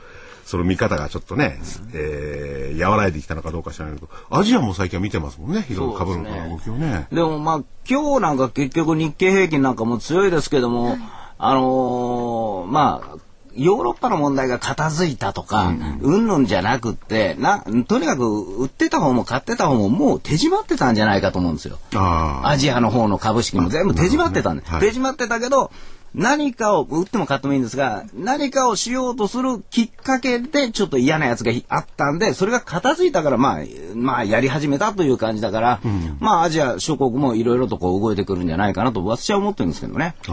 [0.44, 1.60] その見方がちょっとね、
[1.94, 7.06] えー、和らいできたのかどうか知らないけど、アジアも最近は見てますもんね、いろいろ株の動きをね。
[7.12, 10.96] でもまあ今日なんか結局日経平均なんかも強いですけども、
[11.38, 13.18] あのーまあ
[13.54, 16.46] ヨーロッパの問題が片付いたとか、うんぬん。
[16.46, 18.24] じゃなくってなとにかく
[18.58, 21.78] 売ってた方も買ってた方ももう手締まってたんじゃないかと思うんですよ。
[21.94, 24.80] あアジアの方の株式も全部手締まってたんで、はい。
[24.80, 25.70] 手締まってたけど
[26.14, 33.60] 何かを売っても買ってもいいんですが何かをしようとするきっかけでちょっと嫌なやつがあったんでそれが片付いたからまあ
[33.94, 35.80] まあやり始めたという感じだから、
[36.18, 40.16] まあアジア諸国もいろいろとこう動いてくるんじゃないかなと私は思ってるんですけどね。
[40.26, 40.32] あ。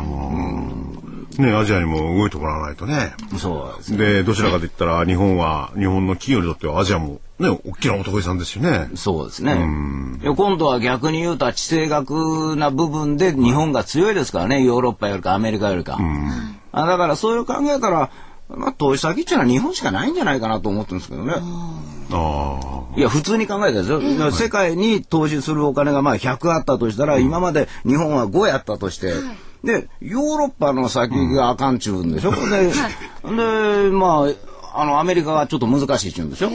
[1.41, 3.13] ね、アジアにも動いてもらわないとね。
[3.37, 8.89] そうですで、どちらかと言ったら、日本は、日本の企業にとってはアジアも、ね、大きなお得意さんですよね。
[8.95, 9.55] そうですね。
[10.23, 15.99] 今度は逆に言うと地政学な部分で日本が強いですからね、ヨーロッパよりかアメリカよりか。
[16.71, 18.09] あだからそういう考えたら、
[18.49, 21.33] まあ、投資先っていうのは日本しかないんじゃないかなと思ってるんですけどね。
[22.11, 22.59] あ
[22.95, 24.01] いや、普通に考えたですよ。
[24.31, 29.13] 世界に投資するお金がまあ100あったとしたら、今まで日本は5やったとして、
[29.67, 32.31] で、ヨーロッパの先があかんちゅうんでしょ？
[32.31, 34.25] で、で、ま
[34.73, 36.49] あ、あの、アメリカがちょっと難しいっちゅうんでしょ。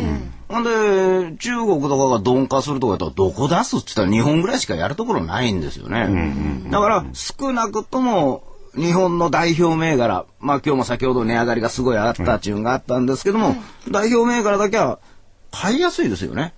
[0.48, 6.64] ほんで、中国とかが鈍化するとかやったら、どこ出すって言ったら日本ぐらいしかやるところないんですよね。
[6.70, 8.44] だから、少なくとも、
[8.74, 13.54] 日本の代表銘柄、まあ今日も先ほど値上がりがすごいあったっていうのがあったんですけども、
[13.90, 14.98] 代表銘柄だけは
[15.50, 16.54] 買いやすいですよね。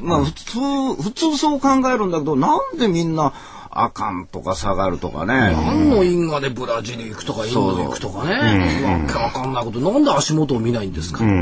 [0.00, 0.58] まあ普通、
[1.00, 3.32] 普通そう考えるんだけど、なんでみんな
[3.84, 5.34] あかんとか下がるとかね。
[5.34, 8.34] 何の因果でブラジル行くとかインド行くとかね。
[8.84, 9.80] わけわかんないこと。
[9.80, 11.24] なんで足元を見ないんですか？
[11.24, 11.32] や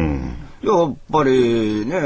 [0.87, 2.01] っぱりね、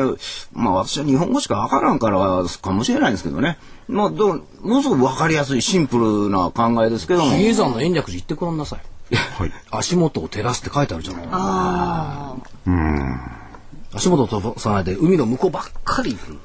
[0.53, 3.57] まあ私は日本語しかわからんからかもしれないんですけどね。
[3.87, 7.31] まあでも、ものすごくわかりやすいシンプルな考えですけども。
[7.37, 8.81] 比叡山の延暦寺行ってごらんなさい。
[9.15, 9.53] はい。
[9.71, 11.27] 足元を照らすって書いてあるじゃない。
[13.95, 16.37] 足元を照らさないで海の向こうばっかり行く。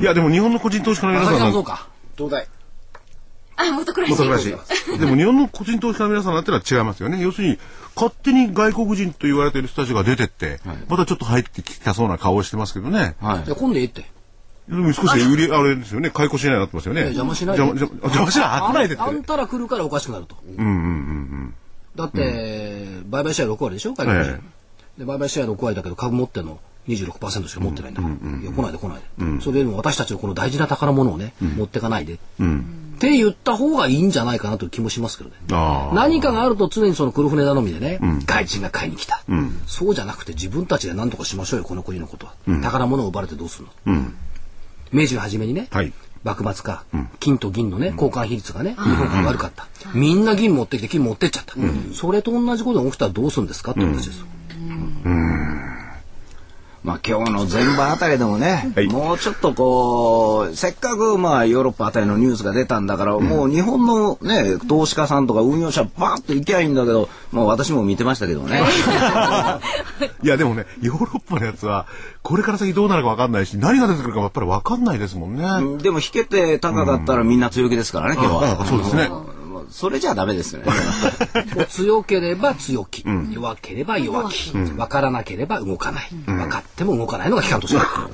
[0.00, 1.88] いや、でも日本の個人投資家の皆さんそうか。
[2.16, 2.46] 東大
[3.68, 4.18] あ、元暮らし。
[4.18, 4.98] 元暮らし。
[4.98, 7.20] でも日本の個人投資家の皆さんだったら違いますよね。
[7.20, 7.58] 要するに、
[7.94, 13.16] 勝手に外国人と言われている人たちが出てって、またちょっと入ってきたそうな顔をしてますけどね。
[13.20, 13.44] はい。
[13.44, 14.06] じゃあ今度ええって。
[14.68, 17.02] でも少し売り、あれですよね、解雇しないなってますよね。
[17.02, 17.56] 邪魔しない。
[17.56, 17.88] で邪
[18.24, 19.02] 魔しない、開かないでって。
[19.02, 20.36] あんたら来るからおかしくなると。
[21.96, 23.94] だって、売買シェア6割でしょ？
[23.94, 24.40] 外国人え
[24.98, 29.00] で売買シェア6割だけど株持ってんの？26%しか持ってないんだから、いや来ないで来ない
[29.36, 32.18] で、それよりも私たちのこの大事な宝物をね、持ってかないで、
[33.02, 35.36] って言った方がいいんじゃないかなという気もしますけどね。
[35.48, 39.24] 何かがあると常にその黒船頼みでね、外人が買いに来た、
[39.66, 44.04] そうじゃなくて自分たちで何とかしましょうよこの国のことは、宝物を奪われてどうするの、
[44.92, 45.92] 明治の初めにね、はい。
[46.22, 46.84] 幕末か、
[47.18, 51.56] 金と銀のね交換比率がね、日本が悪かった、みんな銀持ってきて金持ってっちゃった、
[51.94, 54.26] それと同じことが起きたらどうするんですかって話ですよ、
[56.84, 68.62] まあ今日の前場あたりでもね、はいもうちょっとこう、せっかくまあヨーロッパあたりのニュースが出たんだから、もう日本のね、投資家さんとか運用者バーッと行きゃいいんだけど、もう私も見てましたけどね。
[70.22, 71.86] いや、でもね、ヨーロッパのやつは、
[72.22, 75.82] これから先どうなるか分かんないし、何が出てくるかもやっぱり分かんないですもんね。
[75.82, 78.60] でも引けて高かったらみんな強気ですからね、今日は。
[78.60, 79.08] あそうですね。
[79.72, 80.70] それじゃダメですよね。
[81.68, 88.12] 強ければ強気、弱ければ弱気、分からなければ動かない、分かっても動かないのが機関としてある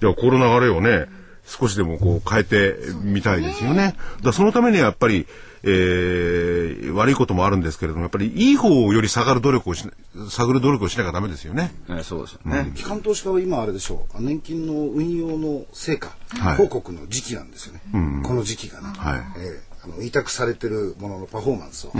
[0.00, 1.06] じゃあこの流れをね、
[1.46, 3.96] 少しでもこう変えてみたいですよね。
[4.22, 5.26] だそのためにはやっぱり、
[5.66, 9.84] えー、悪いこともあるんですけれども、やっぱりいい方より下がる努力をし、
[10.30, 11.72] 探る努力をしなきゃダメですよね。
[11.88, 12.72] えーそうですよね。
[12.74, 14.22] 機関投資家は今あれでしょう。
[14.22, 16.56] 年金の運用の成果、はい。
[16.56, 17.80] 報告の時期なんですよね、
[18.24, 19.22] この時期がね、はい。
[19.38, 21.92] えーあの委託されてるもののパフォーマンスを、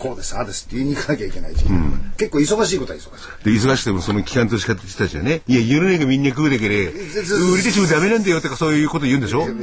[0.00, 1.68] こうですああですって言いに行かなきゃいけない時期。
[1.68, 3.44] だから、結構忙しいことは忙しい。
[3.44, 6.92] で、忙しくてもその機関投資家って人たちはね、いや、世の中みんな食うでけれ、売
[7.58, 9.46] りてしもダメなんだよとかそういうこと言うんでしょ？
[9.46, 9.54] 許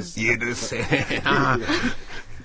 [0.56, 1.60] せえな。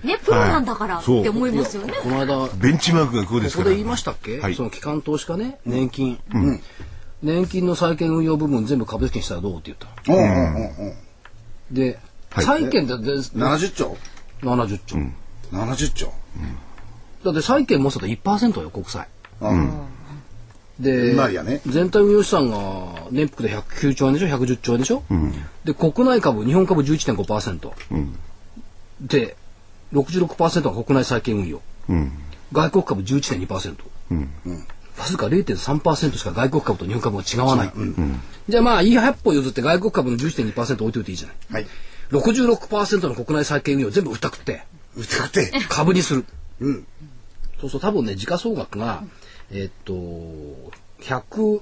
[0.03, 1.93] ね、プロなんだからって思いますよね。
[2.03, 3.65] この間ベンチマークがこうですから。
[3.65, 4.55] ここで言いましたっけ、はい。
[4.55, 6.19] その機関投資家ね年金、
[7.21, 10.17] 年金の債券運用部分全部株式にしたらどうって言ったの？
[10.17, 10.95] うんうんうんうん。
[11.71, 11.99] で、
[12.31, 12.45] はい。
[12.45, 13.97] 債券でで70兆
[14.41, 14.97] 70兆、
[15.51, 16.13] 70兆、
[17.23, 19.07] だって債券持つと1%よ国債。
[19.41, 19.71] うん。
[20.79, 21.13] で
[21.67, 22.57] 全体運用資産が
[23.11, 25.03] 年復で109兆円でしょ？110兆円でしょ、
[25.63, 27.71] で国内株日本株11.5%、
[28.99, 29.37] で
[29.93, 31.61] 66%が国内債券運用、
[32.51, 33.75] 外国株11.2%、
[34.97, 37.71] わずか0.3%しか外国株と日本株が違わない、
[38.49, 41.63] じゃあまあいい100歩譲って外国株の11.2%置いといていいじゃない。
[41.63, 41.67] はい。
[42.11, 44.65] 66%の国内債券運用全部売ったくって。
[44.95, 45.51] 歌って。
[45.69, 46.25] 株にする、
[46.59, 46.85] うん。
[47.59, 49.03] そうそう多分ね時価総額が
[49.51, 49.93] えーっと
[51.01, 51.61] 100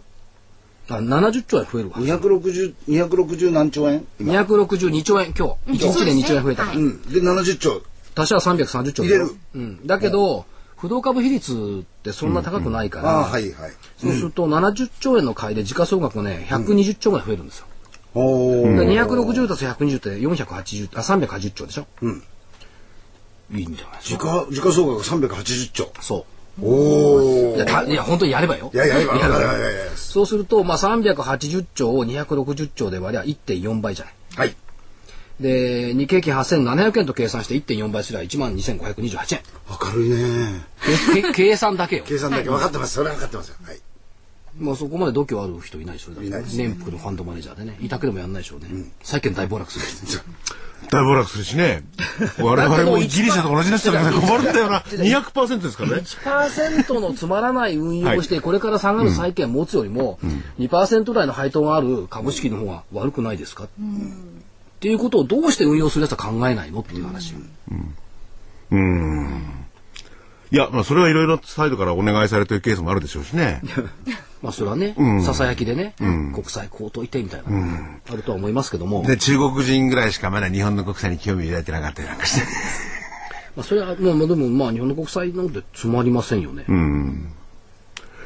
[0.90, 1.96] あ70兆円増えるわ。
[1.98, 4.06] 260 260何兆円？
[4.20, 4.34] 今。
[4.42, 5.86] 262兆円今日。
[5.86, 6.66] 1日で2兆円増えた。
[6.66, 7.02] から、うん。
[7.04, 7.82] で70兆
[8.16, 9.30] 足しは330兆入れる。
[9.56, 10.46] うん、だけど、
[10.78, 13.72] 不動株比率ってそんな高くないから、ああはいはい。
[13.98, 17.66] そうすると70兆円の買いで時価総額がね120兆ぐらい増えるんですよ、
[18.16, 22.24] おおで260足す120って480あ380兆でしょ、うん。
[23.54, 25.92] いいんじゃないです時か価時価総額380兆。
[26.00, 26.26] そ
[26.60, 26.66] う。
[26.66, 28.72] おおいやたいや本当にやればよ。
[28.74, 29.18] いやいやれば。
[29.18, 29.30] や
[29.96, 34.14] そうすると、まあ、380兆を260兆で割りゃ1.4倍じゃない。
[34.38, 34.56] はい
[35.42, 39.42] で日経平均8700円と計算して1.4倍すれば1万2528円。
[39.70, 40.62] 明るいね。
[41.34, 42.04] 計算だけよ。
[42.06, 42.50] 計算だけ。
[42.50, 42.94] 分かってます。
[42.94, 43.56] それは分かってますよ。
[43.64, 43.82] はい。
[44.60, 47.78] もうそこまで度胸ある人いないでしょいないです年福のファンドマネージャーでね。
[47.82, 48.68] 委託でもやんないでしょうね、
[49.02, 50.20] 債券大暴落するし
[50.92, 51.84] 大暴落するしね。
[52.40, 54.80] 我々もギリシャと同じになっちゃうから 困るんだよな。
[54.90, 55.96] 200%ですからね。
[55.98, 60.20] 1%のつまらない運用をして、これから下がる債券を持つよりも、
[60.60, 63.68] 2%台の配当がある株式の方が悪くないですか、
[64.82, 67.36] っていうことをどうして運用するやつは考えないのっていう話、
[70.52, 73.62] いや、まあそれはいろいろサイドからお願いされてるケースもあるでしょうしね。
[74.42, 82.02] まあそれはね、ささやきでね、国債買うといてみたいな、あるとは思いますけども、で、中国人ぐらいしかまだ日本の国債に興味抱いてなかった。
[82.02, 82.48] りなんかして。
[83.56, 86.66] まあ、それは、まあ、まあでもまあ日本の国債なんてつまりませんよね。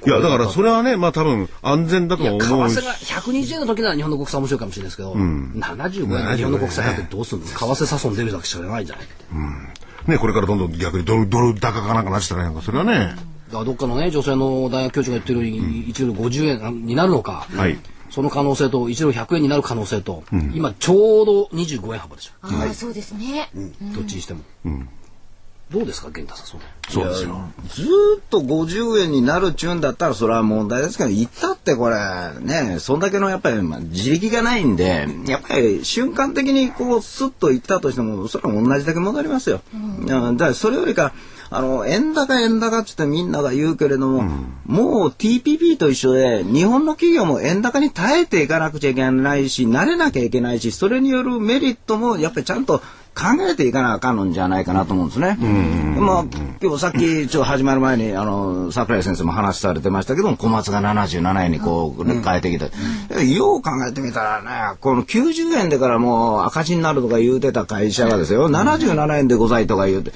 [0.06, 2.76] いや、だからそれはね、まあ多分安全だと思うし。
[2.76, 7.48] 為替が120円の時なら日本の国債面白いかもしれないですけど、75円の日本の国債なんてどうするの？
[7.48, 9.06] 為替差損出るだけしかないんじゃない
[10.08, 13.16] ね、これからどんどん逆にドル、ドル高かなんかなってたらなんか、それはね、
[13.48, 17.80] だからどっかのね、女性の大学教授が言ってるように、1ドル50円になるのか、はい。
[18.12, 22.32] その可能性と、1ドル100円になる可能性と、今ちょうど25円幅でしょ。
[22.44, 23.50] ああ、そうですね。
[23.96, 24.42] どっちにしても。
[25.72, 27.42] どうですか、源太さん、そうですよ。
[27.70, 27.88] ずー
[28.20, 31.96] っと50円になるっちゅうんだったらそれは問題ですけど、言ったってこれ、
[32.40, 39.62] ね、そんだけのやっぱり、まあ、自力がないんで、やっぱり瞬間的にこう、スッといったとしても、それは同じだけ戻りますよ。
[39.74, 41.14] うんだからそれよりか、
[41.50, 44.24] あの、円高円高ってってみんなが言うけれども、
[44.66, 52.82] もう TPP と一緒で、日本の企業も円高に耐えていかなくちゃいけないし、慣れなきゃいけないし、それによるメリットもやっぱりちゃんと
[53.16, 55.38] 考えていかなあかんのじゃないかなと思うんですね。
[55.98, 56.26] まあ、
[56.62, 62.66] 今日さっきちょっと始まる前に、あの、桜井先生も話されてましたけども、小松が77円にこう、変えてきた。
[63.24, 70.12] よう考えてみたらね、この90円でからもう赤字になるとか言うてた会社がですよ、77円でございとか言うて、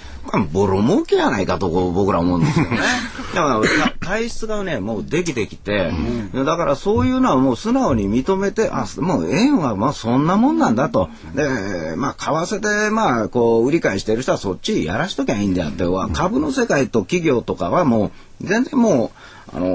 [0.51, 2.79] ボロ儲けやないかとこう僕ら思うんですよね。
[3.33, 5.91] だからた体質がね、もうできてきて、
[6.33, 11.09] だからそういうのはもう素直に認めて、あ、もう円はまあそんなもんなんだと。
[11.35, 18.11] で、まあ為替でまあこう売り買いしてる人はそっちやらしときゃいいんであっては、株の世界と企業とかはも
[18.41, 19.11] う全然も
[19.53, 19.66] う、あの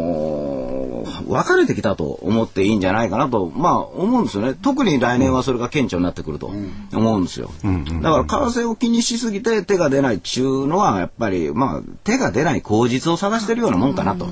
[0.81, 0.85] ー
[1.27, 4.55] 分かれてきたと思っていいんじゃないかなと、まあ思うんですよね。
[4.55, 6.51] 特に来年はそれが顕著になってくると
[6.93, 7.51] 思うんですよ。
[8.03, 14.29] だから為替を気にしすぎて手が出ないっちゅうのは、やっぱりまあ手が出ない口実を探してるようなもんかなと。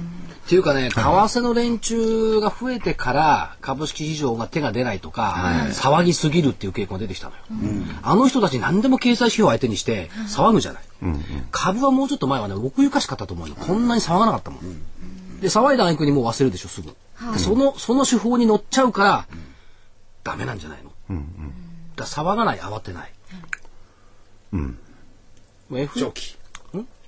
[0.53, 5.35] っていうかね、為替の連中が増えてから株式市場が手が出ないとか、
[5.71, 7.43] 騒ぎすぎるっていう傾向が出てきたのよ。
[8.03, 10.83] あの人たち何でも経済指標を相手にして騒ぐじゃない。
[11.53, 13.55] 株はもうちょっと前はね、奥ゆかしかったと思うよ。
[13.55, 15.41] こんなに騒がなかったもん。
[15.41, 16.95] で、騒いだ挙句にもう忘れるでしょ、すぐ。
[17.33, 19.27] でその、その手法に乗っちゃうから、
[20.23, 20.91] ダメなんじゃないの、
[21.97, 23.13] だから騒がない慌てない、
[24.53, 24.79] うん、
[25.97, 26.37] 長期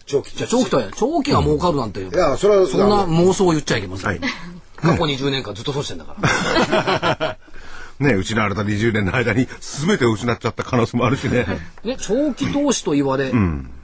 [0.07, 0.47] 長期じゃ。
[0.47, 4.21] あ長期とは長期が儲かるなんて、いやそれはそんな妄想を言っちゃいけません、はい。
[4.77, 7.39] 過去20年間ずっとそうしてんだから。
[8.01, 11.47] ね、失われた20年の間に全てを失っちゃった可能性もあるしね。
[11.85, 13.33] ね、長期投資と言われ、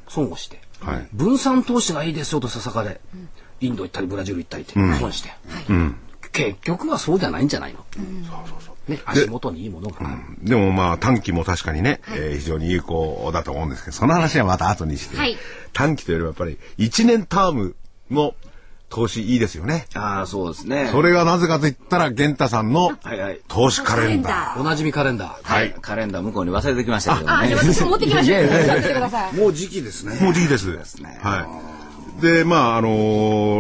[0.09, 1.09] 損をして、はい。
[1.13, 3.01] 分散投資がいいですよとささかで、
[3.61, 5.33] インド行ったりブラジル行ったりって損して、
[6.33, 7.85] 結局はそうじゃないんじゃないの、
[8.89, 15.37] ね、足元にいいものがある、でもまあ短期も確かにね、えー非常に有効だと思うんですけど、その話はまた後にして、はい
[15.73, 17.77] 短期というよりもやっぱり1年ターム
[18.11, 18.35] の
[18.91, 19.87] 投資いいですよね。
[19.95, 20.89] ああ、そうですね。
[20.91, 23.41] それがなぜかと言ったら、玄太さんのはいはい。
[23.47, 24.61] 投資カレンダー。
[24.61, 25.73] おなじみカレンダーはい。
[25.81, 27.57] カレンダー向こうに忘れてきましたけどあ、ねあ。
[27.57, 28.43] 私も持ってきましょう。
[28.43, 29.35] 持ってください。
[29.35, 31.01] もう時期ですねもう時期です。
[31.01, 31.80] ねはい。
[32.21, 32.89] で、まあ、あの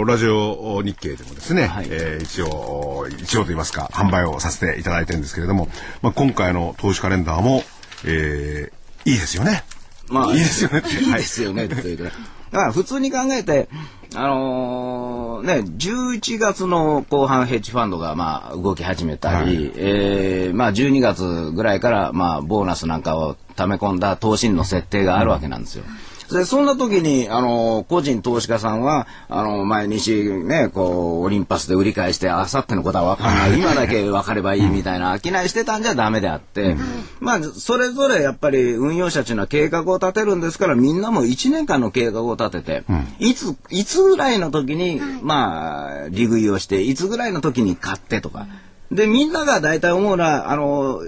[0.02, 5.68] ーラジオ日経でもですね、はいえー一応、一応と言いますか、販売をさせていただいてるんですけれども、
[6.02, 7.62] まあ、今回の投資カレンダーも、
[8.04, 9.64] えーいいですよね。
[10.10, 12.04] まあ、いいですよねって いいですよね、というか。
[12.52, 13.68] だから普通に考えて、
[14.14, 25.84] あのーね、11月の後半ヘッジファンドがまあ動き始めたり、えーまあ12月ぐらいからまあボーナスなんかを溜め込んだ投資の設定があるわけなんですよ。
[26.32, 36.76] で、そんな時に、あの、個人投資家さんは、あの、毎日ね、こう、オリンパスで売り返して、あさってのことは分かんない、今だけ分かればいいみたいな、商いしてたんじゃダメであって、
[37.18, 42.84] まあ、それぞれやっぱり運用者っていうのは計画を立てるんですから、みんなも1年間の計画を立てて、
[43.18, 48.46] いつ、いつぐらいの時に、まあ、利食いをして、いつぐらいの時に買ってとか。
[48.92, 51.00] で、みんなが大体思うのは、あの、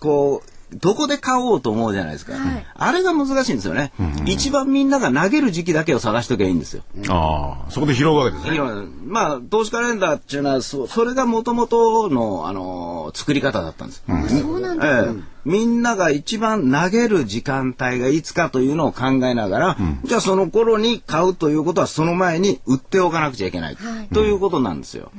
[0.00, 2.34] こう、どこで買おうと思うじゃないですか。
[2.74, 3.92] あれが難しいんですよね。
[4.26, 6.82] 一番みんなが投げる時期だけを探しときゃいいんですよ。
[7.08, 8.58] ああ、そこで拾うわけですね。
[9.06, 14.02] まあ、投資カレンダーっていうのは、そそれがもともとの、あのー作り方だったんです。
[14.40, 14.88] そうなんです。
[14.88, 25.12] ええみんなが一番投げる時間帯がいつかというのを考えながら、じゃあその頃に買うということはその前に売っておかなくちゃいけない、はいということなんですよ。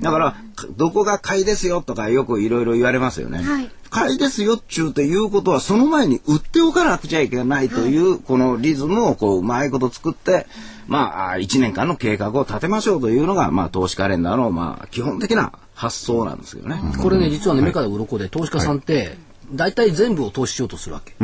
[0.00, 3.42] だから、かどこが買いですよとかよくいろいろ言われますよね。
[3.42, 10.46] はい買いですよっちゅうということはその前に売っておかなくちゃいけないという、このリズムをこううまいこと作って、
[10.88, 16.80] まあ、1年間の計画を立てましょうというのが、まあ、投資カレンダーの、まあ、基本的な発想なんですけどね。
[17.02, 19.16] これね実はね目から鱗で投資家さんって
[19.52, 21.14] 大体全部を投資しようとするわけ、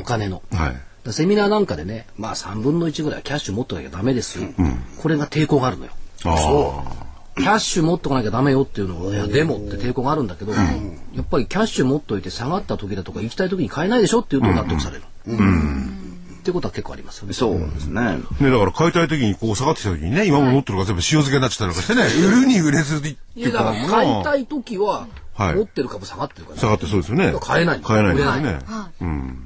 [0.00, 0.42] お金の。
[0.52, 1.12] はい。
[1.12, 4.48] セミナーなんかでね、まあ3分の1ぐらいはキャッシュ持っとかなきゃダメですよ。
[5.02, 5.92] これが抵抗があるのよ。
[6.24, 7.07] あ
[7.38, 10.58] キャッシュ持っとかなきゃダメよっていうのを、いや、でもって抵抗があるんだけど、や
[11.20, 15.02] っぱりキャッシュ持っといて下がった時だとか行きたい時に買えないでしょっていうと納得される。
[16.38, 17.34] っていうことは結構ありますよね。
[17.34, 18.00] そうですね。
[18.00, 18.12] あ。
[18.42, 25.06] ね、だから買いたい時にこう下がってきた時にね、今も持ってるから全部塩漬けになっちゃったりとかしてね、売るに売れずっていや、いうかだから買いたい時は、
[25.38, 26.58] はい持ってる株下がってるから。
[26.58, 27.32] 下がってそうですよね。
[27.40, 28.58] 買えない買えないですよ売れね。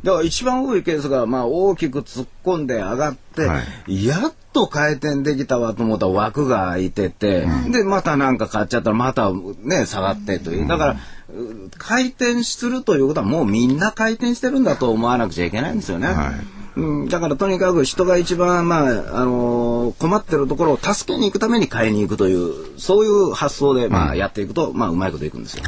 [0.03, 10.67] だから一番多いケースが、まあ、大きく突っ込んで上がって、はやっと回転できたわと思ったら枠が空いてて、で、またなんか買っちゃったらまたね、下がってという。
[10.67, 16.09] だから、う回転するということはもうみんな回転してるんだと思わなくちゃいけないんですよね。
[16.09, 25.65] はいうん、だからとにかく人が一番、まあ、あのー困ってるところを助けに行くために買いに行くという、そういう発想で、まあ、やっていくと、まあ、うまいこといくんですよ。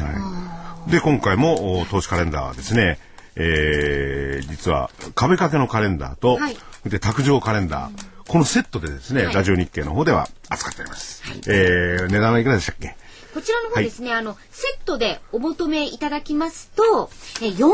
[0.87, 2.97] で、今回もお投資カレンダーはですね、
[3.35, 6.57] えー、実は壁掛けのカレンダーと、はい。
[6.85, 11.21] で、卓上カレンダー、このセットでですね、ラジオ日経の方では扱っております。
[11.47, 12.95] えー、値段はいくらでしたっけ？
[13.35, 17.09] こちらの方ですね、あの、セットでお求めいただきますと、
[17.41, 17.73] え4000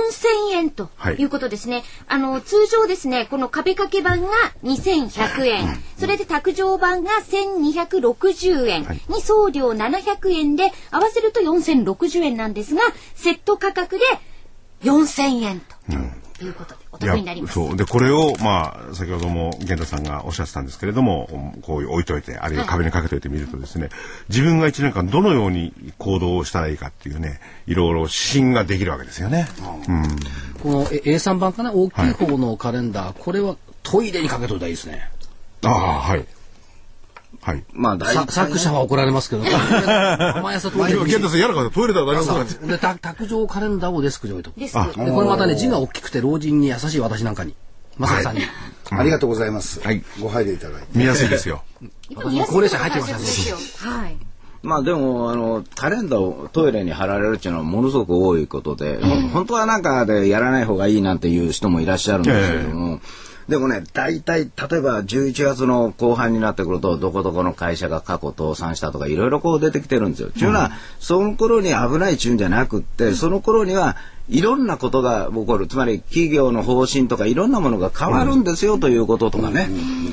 [0.53, 1.17] 円とはい。
[1.17, 1.83] いうことですね。
[2.07, 4.29] あの、通常ですね、この壁掛け版が
[4.63, 9.01] 2100円、それで卓上版が1260円、はい。
[9.07, 12.81] に送料700円で、合わせると4060円なんですが、
[13.13, 14.05] セット価格で
[14.83, 15.75] 4000円と
[16.43, 17.53] いうことでお得になります。
[17.53, 17.75] そう。
[17.75, 23.89] で、これを、まあ、先ほども源太さんがおっしゃってたんですけれども、こう置いといて、あるいは壁にかけておいてみるとですね、
[24.29, 29.47] 自分が一年間どのように行動をしたらいいかっていうね、いろいろ指針ができるわけですよね。
[30.61, 31.73] このえ A3 版かな？
[31.73, 35.09] 大きい方のカレンダー、これはトイレにかけといたらいいですね。
[35.63, 36.25] ああ、はい。
[37.41, 37.63] はい。
[37.73, 44.59] まあ、大作者は怒られますけど、毎朝トイレ今、に源太さん嫌な方トイレだ大丈夫かで、た卓上カレンダーをデスクに置いとく。
[44.59, 44.69] で。
[44.69, 47.55] これまたね、字が大きくて老人に優しい私なんかに、
[47.97, 48.41] まさきさんに。
[48.91, 49.79] ありがとうございます。
[49.81, 50.87] はいご配慮いただいて。
[50.93, 51.63] 見やすいですよ。
[52.15, 53.95] 高齢者入ってましたね。
[53.95, 54.17] はい。
[54.63, 63.01] まあでもあのカレンダーをトイレに貼られるっていうのはものすごく多いことで、ほん本当はなんかでやらない方がいいなんていう人もいらっしゃるんですけれども、
[63.47, 70.29] でもね、大体、例えば11月の後半になってくると、どこどこの会社が過去倒産したとか、いろいろこう出てきてるんですよ。
[70.29, 73.97] ちゅうのは、その頃に危ないちゅうんじゃなくって、その頃には、
[74.29, 75.67] いろんなことが起こる。
[75.67, 79.69] つまり、企業の方針とか、いろんなものが変わるんですよ、ということとかね。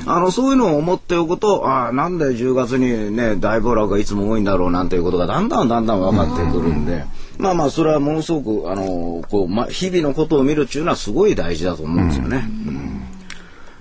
[0.06, 7.04] あの、そういうのを思っておくと、ああ、なんで10月にね、大暴落がいつも多いんだろうなんていうことが、だんだんだんだん分かってくるんで。
[7.38, 12.48] まあまあ、それはものすごく、あの、こう、ま、日々のことを見るっていうのはすごい大事だと思うんですよね。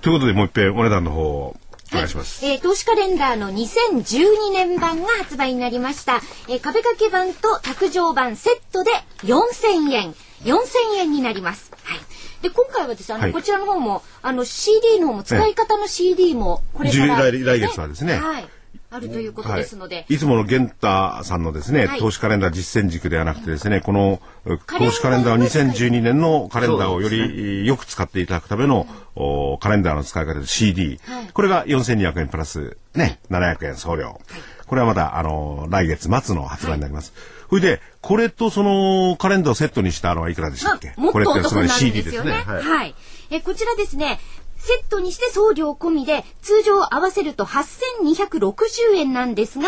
[0.07, 1.57] ということで、もう一遍お値段の方を
[1.91, 2.45] お願いします。
[2.45, 6.21] えー投資カレンダーの2012年版が発売になりました。
[6.47, 8.91] えー壁掛け版と卓上版セットで
[9.23, 10.15] 4000円。
[10.45, 10.59] 4000
[10.99, 11.73] 円になります。
[11.83, 11.99] はい。
[12.41, 18.47] で、今回はですね、あの、はいこちらの方も、あの、CD の方も、使い方の CD も、これから、来来月はですねはい。
[18.89, 20.05] あるということですので。
[20.09, 34.19] い、いつもの玄太さんのですね、はい投資カレンダー実践軸ではなくてですね、この投資カレンダー2012年のカレンダーをよりよく使っていただくための、おカレンダーの使い方で CD、はいこれが4200円プラスね、700円送料。
[34.65, 37.13] これはまだ、あの、来月末の発売になります。
[37.49, 42.31] それで、これとそのカレンダーをセットにしたのはいくらでしたっけ、まあこれってつまり CD ですよね。
[42.31, 42.95] はいはい。
[43.29, 44.19] え、こちらですね、
[44.57, 49.67] セットにして送料込みで、通常合わせると8260円なんですが、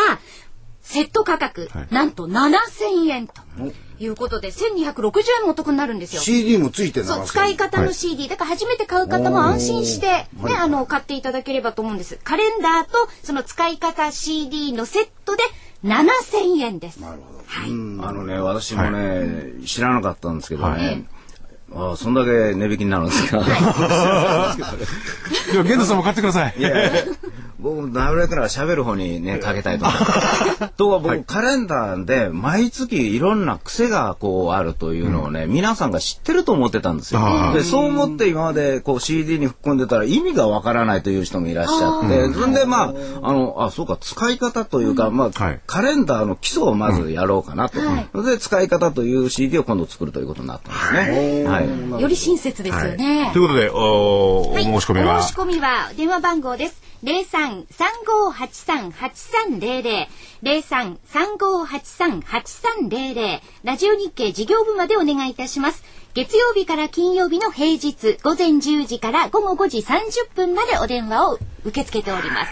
[0.82, 3.34] セット価格、はいなんと7000円と
[4.00, 6.22] いうことで、1260円もお得になるんですよ。
[6.22, 12.18] CD もついてそう、な使い方のはい CD、だから初めて買う方も安心して、ね、あの、買っていただければと思うんです。
[12.24, 15.44] カレンダーと、その使い方 CD のセットで
[15.84, 16.98] 7000円です。
[16.98, 17.44] なるほど。
[17.46, 17.70] はい。
[17.70, 17.72] あ
[18.12, 21.06] のね、私もね、知らなかったんですけどね。
[21.76, 23.38] ああ、そんだけ値引きになるんですか？
[25.52, 26.56] では、玄太さんも買ってください。
[26.58, 27.02] いやいや
[27.60, 30.70] 僕、なるべくなら喋る方にね、かけたいと思います。
[30.78, 37.22] とは僕、カレンダーで毎月いろんな癖がこうあるというのをね、皆さんが知ってると思ってたんですよ。
[37.54, 45.60] で、そう思って今までこう CD に含んでたら意味がわからないという人もいらっしゃって、それでまあ、あの、あ、そうか、使い方というか、まあ、はい。
[45.68, 47.80] カレンダーの基礎をまずやろうかなと。
[48.14, 51.44] それで、使い方という CD を今度作るということになったんですね。
[51.46, 52.02] はい。
[52.02, 53.32] より親切ですよね。
[53.34, 53.80] ということで、お
[54.50, 54.64] おはい。
[54.64, 55.18] 申し込みは？
[55.18, 56.82] お申し込みは電話番号です。
[57.02, 60.08] 零三三五八三八三零零
[60.44, 65.84] 零三三五八三八三零零ラジオ日経事業部までお願いいたします。
[66.14, 72.52] 月曜日から金曜日の平日午前10時から午後5時30分までお電話を受け付けております。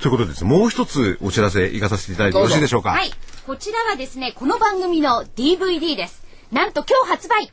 [0.00, 2.90] ということでですね、もう一つお知らせいかさせていただいてよろしいでしょうか？
[2.90, 3.10] はい。
[3.46, 6.22] こちらはですね、この番組の DVD です。
[6.52, 7.50] なんと今日発売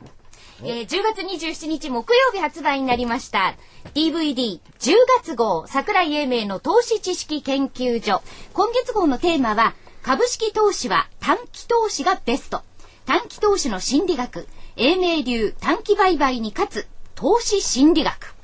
[0.62, 3.56] えー10月27日木曜日発売になりました。
[3.94, 4.60] DVD10
[5.20, 8.22] 月号桜井英明の投資知識研究所。
[8.52, 12.62] 今月号のテーマは株式投資は短期投資がベスト。
[13.04, 14.46] 短期投資の心理学。
[14.76, 18.34] 英明流短期売買に勝つ投資心理学。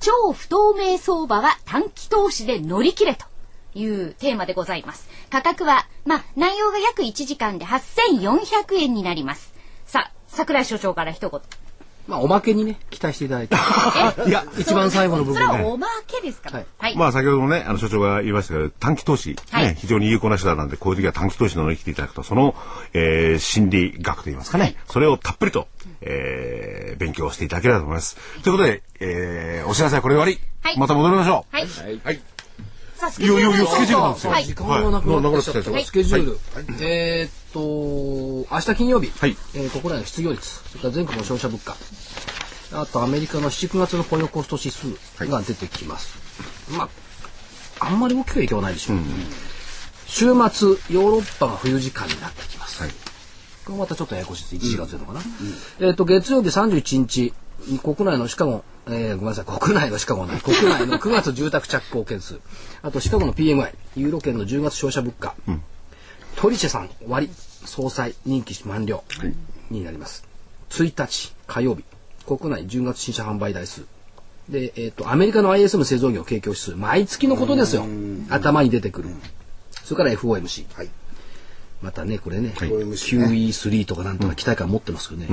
[0.00, 3.26] 超不透明相場は短期投資で乗り切れと。
[3.74, 5.08] いうテーマでございます。
[5.30, 9.54] 価格は、まあ、内容が約1時間で8400円になります。
[9.86, 11.40] さあ、桜井所長から一言。
[12.08, 13.54] まあ、おまけにね、期待していただいて。
[14.28, 15.62] いや、一番最後の部それ分ね。
[15.62, 16.50] はおまけですか？
[16.50, 16.56] ら。
[16.56, 16.96] はいはい。
[16.96, 22.56] まあ先ほどもね、あの所長が言いましたけど、短期投資、ねはい非常に有効な手段なんで、こういう時は短期投資の乗り切っていただくと、その、
[22.92, 25.68] えー心理学といいますかね、それをたっぷりと、
[26.00, 28.16] えー勉強していただければと思います。
[28.42, 30.42] ということで、えーお知らせはこれで終わり。
[30.64, 31.56] はいまた戻りましょう。
[31.56, 31.66] はい。
[32.04, 32.20] はい。
[33.02, 34.32] さあ、スケジュールいやいやいやスケジュールなんですよ。
[34.32, 34.44] はい。
[34.44, 35.70] 時間がなくなってきちゃった。
[35.72, 35.84] はい。
[35.84, 36.38] スケジュール。
[36.80, 39.36] えーっと、明日金曜日、はい。
[39.54, 41.76] えー国内の失業率、それから全国の消費者物価、
[42.80, 44.86] あとアメリカの7、9月の雇用コスト指数
[45.26, 46.16] が出てきます。
[46.70, 46.88] ま
[47.80, 48.98] あ、あんまり大きく影響はないでしょう。
[50.06, 52.82] 週末、ヨーロッパが冬時間になってきます。
[52.82, 52.92] はい。
[53.64, 54.74] これまたちょっとややこしいです。
[54.74, 55.20] 1、4月というのかな。
[55.80, 57.34] えっ、と、月曜日31日、
[57.82, 62.40] 国内のシカゴ、えー、ごめんなさい、国内のシカゴな、国内の9月住宅着工件数、
[62.82, 65.34] あとシカゴの PMI、ユーロ圏の10月消費者物価、
[66.36, 67.30] トリシェさん、終わり、
[67.64, 69.04] 総裁、任期満了
[69.70, 70.24] になります。
[70.70, 71.84] 1日、火曜日、
[72.26, 73.84] 国内10月新車販売台数。
[74.48, 77.84] で、えっ、と、アメリカの ISM 製造業景況指数、毎月のことですよ。
[78.28, 79.10] 頭に出てくる。
[79.84, 80.66] それから FOMC。
[80.74, 80.90] はい
[81.82, 85.28] またね、これね、い QE3 とかなんとか期待感持ってますけどね、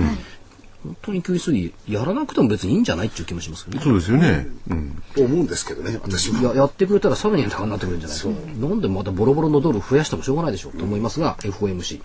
[0.84, 3.84] 本当に QE3 やらなくても別にいいんじゃないっていう気もしますけどね。
[3.84, 4.47] そうですよね。
[4.69, 5.03] うん。
[5.15, 8.75] と思うんですけどね私もややってくれたらさらに高になってくるんじゃないかな。
[8.75, 12.01] んでまたボロボロのドル増やしてもしょうがないでしょうと思いますが、FOMC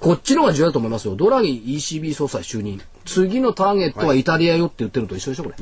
[0.00, 1.14] こっちの方が重要だと思いますよ。
[1.14, 2.80] ドラギ ECB 総裁就任。
[3.04, 5.56] 次のターゲットはイタリアよって言ってるのと一緒でしょこれ、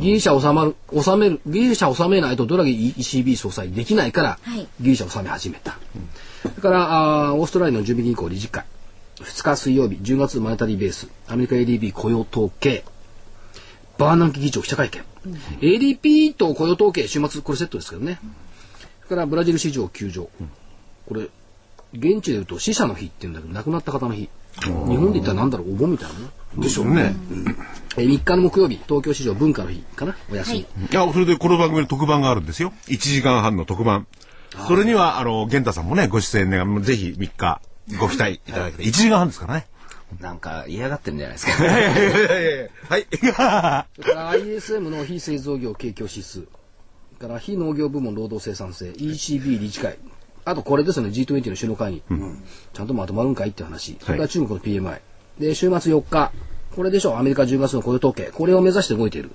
[0.00, 4.66] ギリシャ収まる収めるギリシャ収めないとドラギ ECB 総裁できないから、はい。
[4.80, 5.78] ギリシャ収め始めた、
[6.42, 8.64] それからあーオーストラリアの準備銀行理事会
[9.20, 12.84] 2日水曜日10月マネタリーベースアメリカ ADB 雇用統計
[13.98, 15.02] バーナンキ議長記者会見
[15.60, 18.20] ADP と雇用統計、週末、これセットですけどね。
[19.04, 20.28] それからブラジル市場休場。
[21.06, 21.28] これ、
[21.94, 24.28] 現地で言うと死者の日って言うんだけど、亡くなった方の日。
[24.60, 26.26] 日本で言ったらなんだろう、お盆みたいなね。
[26.56, 27.14] でしょうね。
[27.96, 30.58] え3日の木曜日、東京市場文化の日かな、お休み。
[30.60, 32.72] いや、それでこの番組の特番があるんですよ。
[32.86, 34.06] 1時間半の特番。
[34.66, 37.60] それには、あの、玄太さんもね、ご出演ね、ぜひ3日
[37.98, 39.66] ご期待いただけて、1時間半ですからね。
[40.20, 41.52] なんか嫌がってるんじゃないですか。
[42.88, 43.06] はい。
[43.10, 46.32] それから ISM の非製造業景況指数。
[46.32, 46.40] そ
[47.20, 49.98] れから非農業部門労働生産性、ECB 理事会。
[50.44, 52.02] あとこれですね、G20 の首脳会議。
[52.72, 53.98] ちゃんとまとまるんかいって話。
[54.00, 55.00] それから中国の PMI。
[55.38, 56.32] で、週末4日。
[56.74, 58.30] これでしょ、アメリカ10月の雇用統計。
[58.32, 59.30] これを目指して動いている。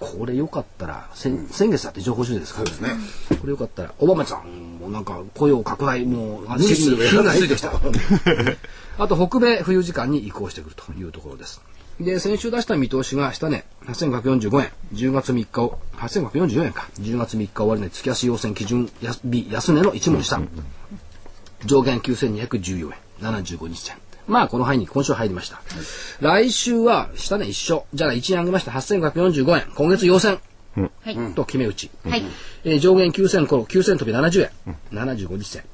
[0.00, 2.94] これよかったら、先先月だって情報収集ですからね。
[3.40, 7.72] これよかったら、オバマさんもなんか雇用拡大も、あニュースに火がついてきた。
[8.98, 11.60] あと北米冬時間に移行してくるというところです。
[12.00, 18.90] で、先週出した見通しが下値8545円、10月3日を、8544円か、10月3日終わり値月足要線基準
[19.24, 20.40] 日安値の一問下。
[21.64, 23.96] 上限9214円、75日線。
[24.26, 25.62] まあ、この範囲に今週入りました。
[26.20, 27.86] 来週は下値一緒。
[27.94, 29.72] じゃあ1円上げました8545円。
[29.74, 30.38] 今月要線。
[30.82, 31.34] はい。
[31.34, 31.90] と決め打ち。
[32.04, 32.24] はい。
[32.64, 34.76] えー上限9000頃、9000飛び70円。
[34.92, 35.64] 75日線。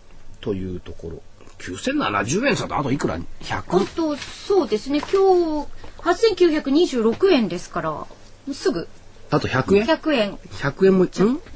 [0.41, 1.23] というところ。
[1.59, 3.83] 9070円さとあといくら ?100?
[3.83, 8.07] あと、そうですね、今日、8926円ですから、
[8.53, 8.89] すぐ
[9.31, 10.33] あと100円？100円。
[10.35, 11.09] 100円も、ん？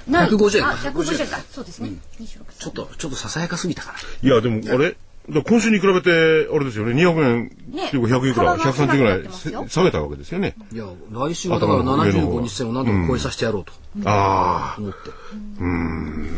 [0.08, 0.88] ない ?150 円あ、か。
[0.90, 1.38] 150円か。
[1.50, 1.90] そうですね。
[2.20, 3.98] 26ちょっと、ちょっとささやかすぎたかな。
[4.22, 4.96] いや、でも、あれ？
[5.28, 6.10] だ今週に比べて、
[6.52, 7.46] あれですよね、200円、
[7.86, 10.54] っていうか100いくら、幅が130ぐらい下げたわけですよね。
[10.72, 13.72] いや、来週はだから頭の上の方75日線を何度も超えさせてやろうと
[14.04, 15.10] あ思って。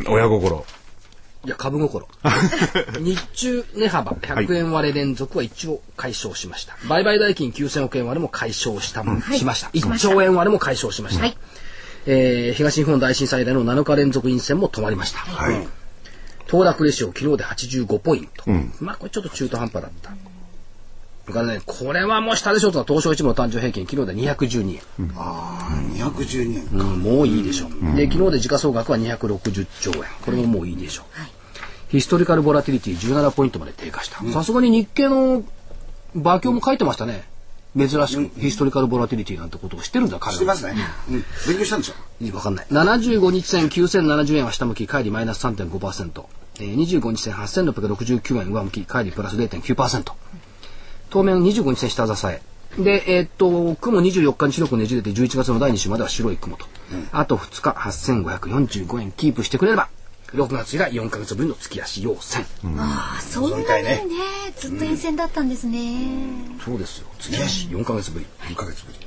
[0.09, 0.64] あ、親心。
[1.45, 2.09] いや、株心。
[2.99, 6.76] 日中値幅100円割れ連続は一応解消しました。
[6.89, 9.68] 売買代金9000億円割れも解消したも、しました。
[9.68, 11.22] 1兆円割れも解消しました。
[11.22, 11.36] はい
[12.07, 15.18] えー東日本大震災での7日連続陰線も止まりました。
[15.18, 15.68] はい。
[16.49, 18.51] 騰落レシオ昨日で85ポイント。
[18.80, 20.11] まあこれちょっと中途半端だった。
[21.28, 25.12] だからね、これはもう下でしょうと東証一部の単純平均昨日で212円。
[25.14, 26.66] ああ、212円。
[26.72, 27.96] うん、もういいでしょう。
[27.96, 30.05] で、昨日で時価総額は260兆円。
[30.24, 31.05] これももういいでしょう。
[31.90, 34.24] ヒストリカルボラティリティ17ポイントまで低下した。
[34.32, 35.44] さすがに日経の
[36.14, 37.28] 馬鏡も書いてましたね。
[37.76, 40.32] 珍しく、ヒストリカルボラティリティなんてことを知ってるんだ、彼は。
[40.34, 40.74] してますね。
[41.10, 41.24] うん。
[41.46, 42.24] 勉強したんでしょ？
[42.24, 42.66] いいわかんない。
[42.70, 46.24] 75日線9070円は下向き、帰りマイナス3.5%。
[46.60, 50.12] えー、25日線8669円上向き、帰りプラス0.9%。
[51.10, 52.42] 当面25日線下支え。
[52.78, 56.66] で、えーっと、雲24日に白くねじれて11月の第2週までは白い雲と。
[57.12, 59.88] あと2日8545円キープしてくれれば、
[60.34, 62.44] 6月以来4ヶ月ぶりの月足要線。
[62.76, 64.02] ああ、そんなにね、
[64.58, 65.96] ずっと沿線だったんですね。
[66.64, 67.08] そうですよ。
[67.18, 68.26] 月足4ヶ月ぶり。
[68.48, 68.98] 2ヶ月ぶり。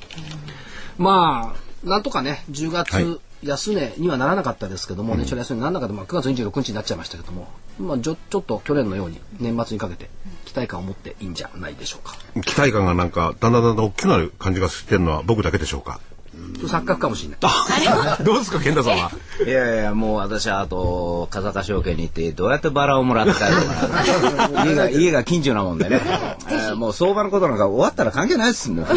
[0.97, 7.47] まあ、なんとかね、10月、はい安値にはならなかったですけども、年初来安値にならなかった、まあ、9月26日になっちゃいましたけども、
[7.79, 10.11] まあ、ちょちょっと去年のように年末にかけて
[10.45, 12.15] 期待感を持っていいんじゃないでしょうか。
[12.43, 15.99] 期待感がなんか、だんだんだんだん大きくなる感じがしてるのは僕だけでしょうか？
[16.63, 17.39] 錯覚かもしれない。
[18.23, 19.11] どうですか、健太さんは？
[19.45, 24.65] いやいや、もう私はあと、風賀証券に行って、どうやってバラをもらって帰るのかな。
[24.69, 26.01] 家が、家が近所なもんでね。
[26.49, 28.85] えーもう相場のことなんか終わったら関係ないですもん。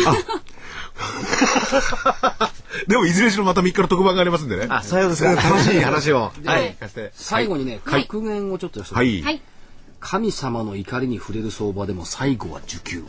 [2.86, 4.66] でも、いずれにしろまた3日の特番がありますんでね。
[4.68, 5.34] あ、そういうですか。
[5.34, 6.32] 楽しい話を。
[6.44, 6.76] はい。
[7.14, 8.82] 最後にね、格言をちょっと。
[8.82, 9.40] はい。
[10.00, 13.04] 神様の怒りに触れる相場でも最後は受給。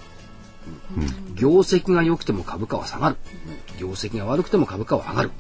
[1.36, 3.18] 業績が良くても株価は下がる。
[3.78, 5.32] 業績が悪くても株価は上がる。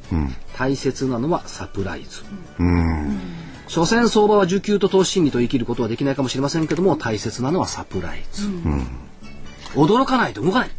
[0.57, 2.23] 大切なのはサプライズ。
[3.67, 8.47] 所詮相場は需給と投資心理と生きることはできないかもしれませんけども大切なのはサプライズ、
[9.73, 10.69] 驚かないと動かない、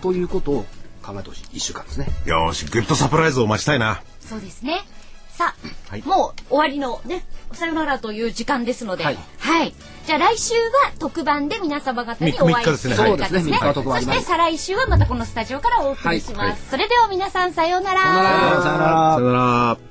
[0.00, 0.64] ということを
[1.02, 4.02] 考えてほしい1週間ですねよーし、グッドサプライズを待ちたいな。
[4.20, 4.80] そうですね。
[5.28, 5.54] さ
[5.88, 9.74] あ、はいもう終わりのね、さよならという時間ですので、ははいい。
[10.06, 16.38] じゃあ来週は特番で皆様方にお会いすねするそうですね三日は特番あそして再来週はまたこのスタジオからお送りします。
[16.38, 18.00] はいはいそれでは皆さんさようなら。
[18.00, 19.14] さようならさよなら。
[19.14, 19.87] さよなら。